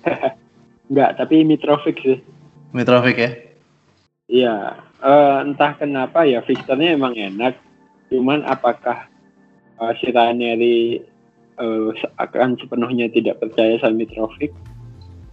[0.90, 2.18] Enggak, tapi Mitrovic sih.
[2.74, 3.30] Mitrovic ya?
[4.30, 4.54] Iya,
[5.02, 7.54] uh, entah kenapa ya fixturnya emang enak.
[8.10, 9.06] Cuman apakah
[9.78, 10.98] uh, si Ranieri
[11.62, 14.50] uh, akan sepenuhnya tidak percaya sama Mitrovic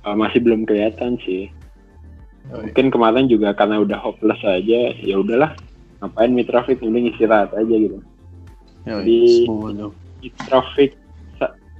[0.05, 1.49] uh, masih belum kelihatan sih.
[2.53, 2.69] Oh, iya.
[2.69, 5.57] Mungkin kemarin juga karena udah hopeless aja, ya udahlah
[6.01, 7.97] ngapain Mitrovic mending istirahat aja gitu.
[8.87, 9.19] Oh, Jadi
[10.21, 10.91] Mitrovic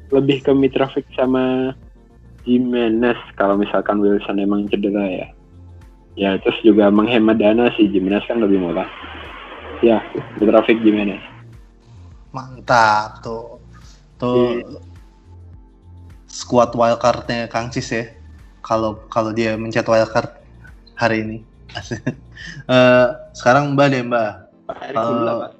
[0.07, 1.75] lebih ke Mitrovic sama
[2.47, 5.27] Jimenez kalau misalkan Wilson emang cedera ya.
[6.17, 8.87] Ya terus juga menghemat dana sih Jimenez kan lebih murah.
[9.85, 10.01] Ya
[10.39, 11.21] Mitrovic Jimenez.
[12.33, 13.61] Mantap tuh
[14.17, 14.81] tuh yeah.
[16.25, 18.03] squad wildcardnya Kang Cis ya
[18.65, 20.33] kalau kalau dia mencet wildcard
[20.97, 21.37] hari ini
[21.75, 23.07] uh,
[23.37, 24.31] sekarang Mbak deh Mbak.
[24.67, 25.51] Pak Erik uh, dulu Pak?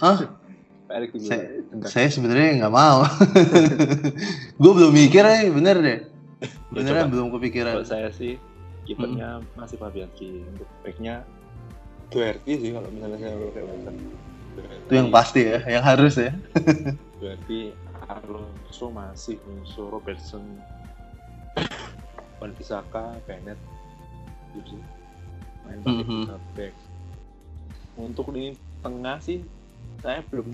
[0.86, 1.46] Pak dulu saya,
[1.88, 3.04] saya sebenarnya nggak mau.
[4.62, 6.00] Gue belum mikir ya bener deh.
[6.70, 7.80] Beneran ya, belum kepikiran.
[7.80, 8.36] kalau saya sih
[8.84, 9.58] kipernya hmm.
[9.58, 10.44] masih Fabianski.
[10.46, 11.24] Untuk backnya
[12.12, 13.66] Doherty sih kalau misalnya saya kayak
[14.56, 16.32] itu yang pasti ya yang harus ya.
[17.20, 17.74] Doherty
[18.06, 20.44] Alonso masih Alonso Robertson
[22.40, 23.58] Wan Bisaka Bennett
[24.54, 24.80] gitu
[25.66, 26.40] main pakai mm -hmm.
[26.54, 26.74] back
[27.96, 28.52] untuk di
[28.84, 29.42] tengah sih
[30.04, 30.52] saya belum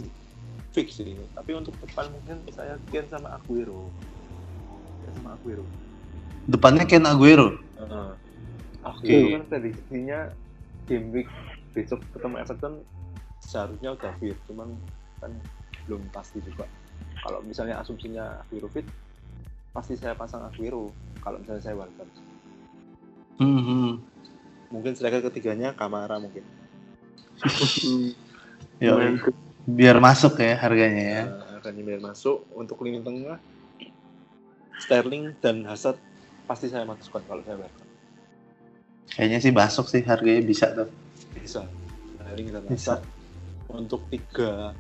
[0.73, 3.91] fix sih tapi untuk depan mungkin saya Ken sama Aguero.
[5.05, 5.65] Ken sama Aguero.
[6.49, 7.61] Depannya Ken Aguero?
[7.77, 8.15] Uh,
[8.87, 9.37] Aguero okay.
[9.37, 10.19] kan prediksinya
[10.89, 11.29] game week
[11.77, 12.75] besok ketemu Everton
[13.45, 14.39] seharusnya udah fit.
[14.49, 14.73] Cuman
[15.21, 15.33] kan
[15.85, 16.65] belum pasti juga.
[17.21, 18.87] Kalau misalnya asumsinya Aguero fit
[19.77, 20.89] pasti saya pasang Aguero.
[21.21, 22.11] Kalau misalnya saya wildcard
[23.43, 23.91] mm-hmm.
[24.73, 26.41] Mungkin striker ketiganya Kamara mungkin
[28.83, 28.99] Yo,
[29.63, 31.23] biar masuk ya harganya ya.
[31.31, 33.39] Nah, harganya biar masuk untuk lini tengah
[34.83, 36.03] Sterling dan Hazard
[36.51, 37.79] pasti saya masukkan kalau saya bayar.
[39.15, 40.91] Kayaknya sih masuk sih harganya bisa tuh.
[41.39, 41.63] Bisa.
[42.19, 43.07] Sterling dan Hazard
[43.71, 44.75] untuk tiga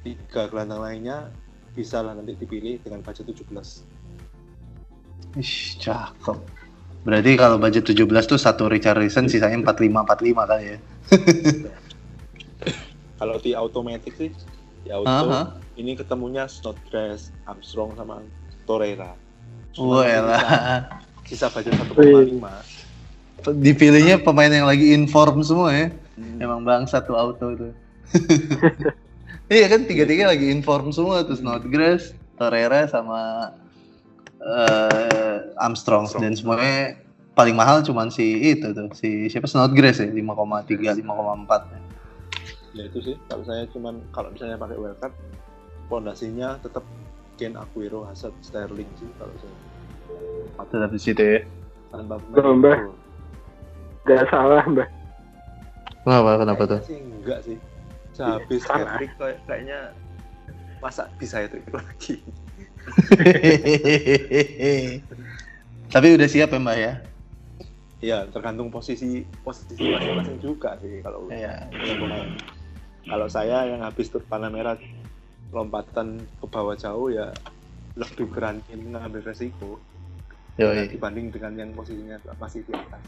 [0.00, 1.28] tiga gelandang lainnya
[1.76, 3.84] bisa lah nanti dipilih dengan budget 17.
[5.36, 6.61] Ih, cakep.
[7.02, 10.78] Berarti kalau budget 17 tuh satu Richarlison sisanya 45 45 kali ya.
[13.18, 14.30] kalau di automatic sih
[14.82, 15.46] di auto uh -huh.
[15.78, 18.22] ini ketemunya Snodgrass, Armstrong sama
[18.66, 19.14] Torreira.
[19.78, 20.42] Wah, elah.
[21.26, 22.38] Sisa budget 1,5.
[23.58, 25.86] Dipilihnya pemain yang lagi inform semua ya.
[26.14, 26.38] Hmm.
[26.38, 27.68] Emang bang satu auto itu.
[29.54, 33.50] iya kan tiga-tiga lagi inform semua tuh Snodgrass, Torreira sama
[34.42, 36.06] uh, Armstrong.
[36.06, 36.22] Armstrong.
[36.22, 36.98] Dan semuanya
[37.32, 43.16] paling mahal cuman si itu tuh si siapa Snodgrass ya 5,3 5,4 ya itu sih.
[43.28, 45.14] Kalau saya cuman kalau misalnya pakai wildcard
[45.88, 46.84] pondasinya tetap
[47.36, 49.56] Ken Aguero Hazard Sterling sih kalau saya.
[50.68, 51.40] Tetap di situ ya.
[51.92, 52.78] Tanpa mbak
[54.02, 54.88] nggak salah mbak
[56.02, 56.80] kenapa kenapa tuh?
[56.88, 57.56] Sih enggak sih.
[58.12, 59.96] Sehabis kayak, kayaknya
[60.82, 62.20] masa bisa itu lagi
[65.92, 66.92] Tapi udah siap ya Mbak ya?
[68.02, 71.70] Iya, tergantung posisi posisi masing-masing juga sih kalau ya.
[71.70, 72.34] pemain.
[73.06, 74.74] Kalau saya yang habis tur panah merah
[75.54, 77.30] lompatan ke bawah jauh ya
[77.94, 79.76] lebih berani mengambil resiko
[80.56, 80.88] Yoi.
[80.88, 83.04] dibanding dengan yang posisinya masih di atas.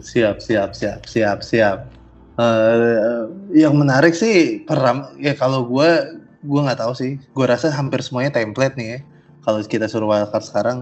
[0.00, 1.78] Siap, siap, siap, siap, siap.
[2.40, 7.20] Uh, yang menarik sih peram ya kalau gue gue nggak tahu sih.
[7.36, 8.98] Gue rasa hampir semuanya template nih ya.
[9.44, 10.78] Kalau kita suruh wildcard sekarang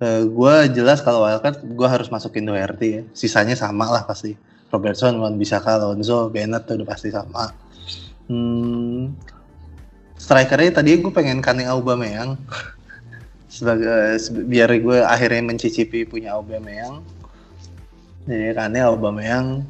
[0.00, 3.02] uh, gue jelas kalau wildcard gue harus masukin Doherty ya.
[3.16, 4.36] Sisanya sama lah pasti.
[4.68, 7.48] Robertson Wan Bisaka Alonso Bennett tuh udah pasti sama.
[8.28, 9.16] Hmm,
[10.20, 12.36] strikernya tadi gue pengen Kane Aubameyang.
[13.48, 17.00] Sebagai biar gue akhirnya mencicipi punya Aubameyang.
[18.28, 19.64] Jadi Kane Aubameyang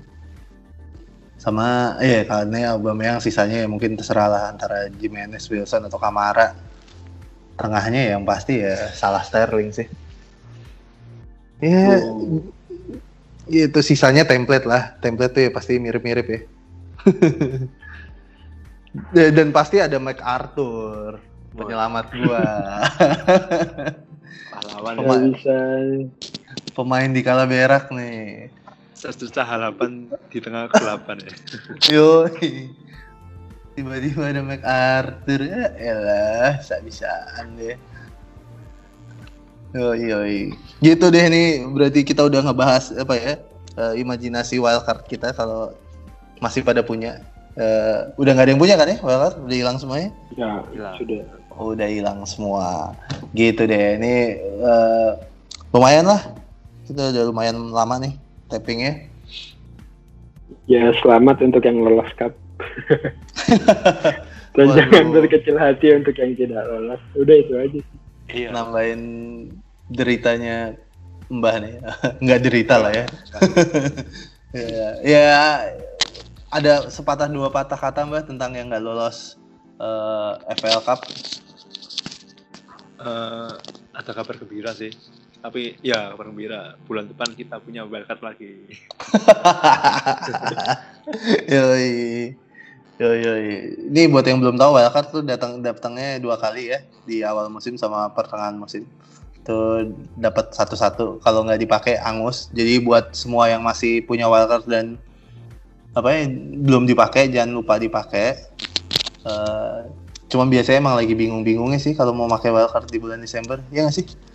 [1.49, 6.53] sama iya karena Aubameyang sisanya ya mungkin terserah lah antara Jimenez, Wilson atau Kamara.
[7.59, 9.89] Tengahnya yang pasti ya salah Sterling sih.
[11.59, 12.47] Ya, oh.
[13.51, 14.95] itu sisanya template lah.
[15.03, 16.41] Template tuh ya pasti mirip-mirip ya.
[19.35, 21.19] Dan pasti ada MacArthur,
[21.57, 22.45] penyelamat gua.
[24.55, 25.59] Pahlawan pemain, bisa.
[26.79, 28.55] Pemain di kala berak nih
[28.99, 31.33] sesusah harapan di tengah kegelapan ya.
[31.95, 32.27] Yo,
[33.79, 37.79] tiba-tiba ada MacArthur ya elah bisa bisaan deh.
[39.71, 40.25] Yo yo
[40.81, 43.33] gitu deh nih berarti kita udah ngebahas apa ya
[43.77, 45.77] uh, imajinasi wildcard kita kalau
[46.41, 47.21] masih pada punya
[47.61, 50.11] uh, udah nggak ada yang punya kan ya wildcard udah hilang semuanya?
[50.35, 50.65] Ya
[50.99, 51.23] sudah.
[51.59, 52.95] Oh, udah hilang semua.
[53.35, 53.99] Gitu deh.
[53.99, 54.15] Ini
[54.63, 55.11] uh,
[55.75, 56.23] lumayan lah.
[56.87, 59.07] Kita udah lumayan lama nih tappingnya?
[60.69, 62.33] Ya selamat untuk yang lolos cup.
[64.57, 64.77] Dan Waduh.
[64.77, 67.01] jangan berkecil hati untuk yang tidak lolos.
[67.15, 67.99] Udah itu aja sih.
[68.29, 68.49] Iya.
[68.53, 69.03] Nambahin
[69.93, 70.77] deritanya
[71.29, 71.75] Mbah nih.
[72.25, 73.07] Nggak derita lah ya.
[74.57, 74.89] ya.
[75.05, 75.29] ya
[76.49, 79.37] ada sepatah dua patah kata Mbah tentang yang nggak lolos
[79.81, 81.01] uh, eh, FPL Cup.
[82.99, 83.53] Uh,
[83.95, 84.91] ada kabar gembira sih
[85.39, 88.67] tapi ya kabar gembira bulan depan kita punya wildcard lagi.
[91.55, 92.35] Yoi.
[92.99, 93.47] Yoi yoi.
[93.95, 97.79] Ini buat yang belum tahu wildcard tuh datang datangnya dua kali ya di awal musim
[97.79, 98.83] sama pertengahan musim.
[99.47, 101.23] Tuh dapat satu-satu.
[101.23, 102.51] Kalau nggak dipakai angus.
[102.51, 104.99] Jadi buat semua yang masih punya wildcard dan
[105.95, 106.27] apa ya
[106.67, 108.35] belum dipakai jangan lupa dipakai.
[109.23, 109.87] Uh,
[110.27, 113.63] cuma biasanya emang lagi bingung-bingungnya sih kalau mau pakai wildcard di bulan Desember.
[113.71, 114.27] Ya nggak sih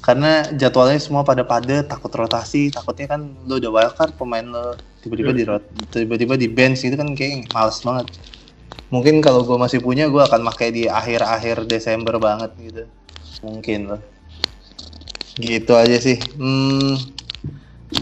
[0.00, 4.72] karena jadwalnya semua pada padat takut rotasi takutnya kan lo udah wildcard pemain lo
[5.04, 5.44] tiba-tiba di
[5.92, 8.08] tiba-tiba di bench itu kan kayak males banget.
[8.90, 12.84] Mungkin kalau gue masih punya gue akan pakai di akhir-akhir Desember banget gitu.
[13.44, 14.02] Mungkin loh
[15.40, 16.20] gitu aja sih.
[16.36, 17.00] Hmm,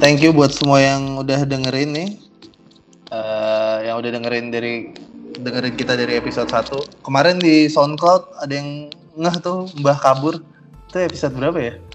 [0.03, 2.11] thank you buat semua yang udah dengerin nih.
[3.09, 4.92] Uh, yang udah dengerin dari
[5.38, 10.42] dengerin kita dari episode 1 kemarin di SoundCloud ada yang ngeh tuh Mbah Kabur.
[10.88, 11.88] Itu episode berapa ya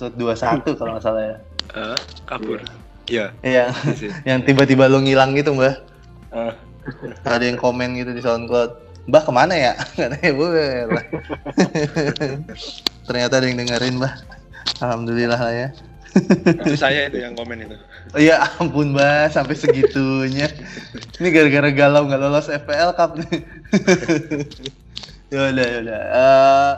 [0.00, 1.36] episode 21 kalau nggak salah ya.
[1.76, 1.92] Uh,
[2.24, 2.56] kabur.
[3.04, 3.36] Iya.
[3.44, 3.68] Yeah.
[3.84, 4.16] Iya.
[4.24, 5.76] yang tiba-tiba lu ngilang gitu, Mbah.
[6.32, 6.56] Uh.
[7.28, 8.80] Ada yang komen gitu di SoundCloud.
[9.12, 9.76] Mbah ke mana ya?
[13.04, 14.24] Ternyata ada yang dengerin, Mbah.
[14.80, 15.68] Alhamdulillah lah ya.
[16.80, 17.76] Saya itu yang komen itu.
[18.16, 20.50] Iya ampun mbak sampai segitunya.
[21.20, 23.46] Ini gara-gara galau nggak lolos FPL Cup nih.
[25.36, 26.00] yaudah yaudah.
[26.10, 26.72] Uh, eh,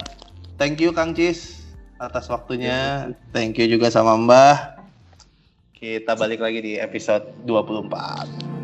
[0.61, 1.62] thank you Kang Cis
[2.03, 3.07] atas waktunya.
[3.07, 3.31] Iya, iya.
[3.31, 4.83] Thank you juga sama Mbah.
[5.79, 8.62] Kita balik lagi di episode 24.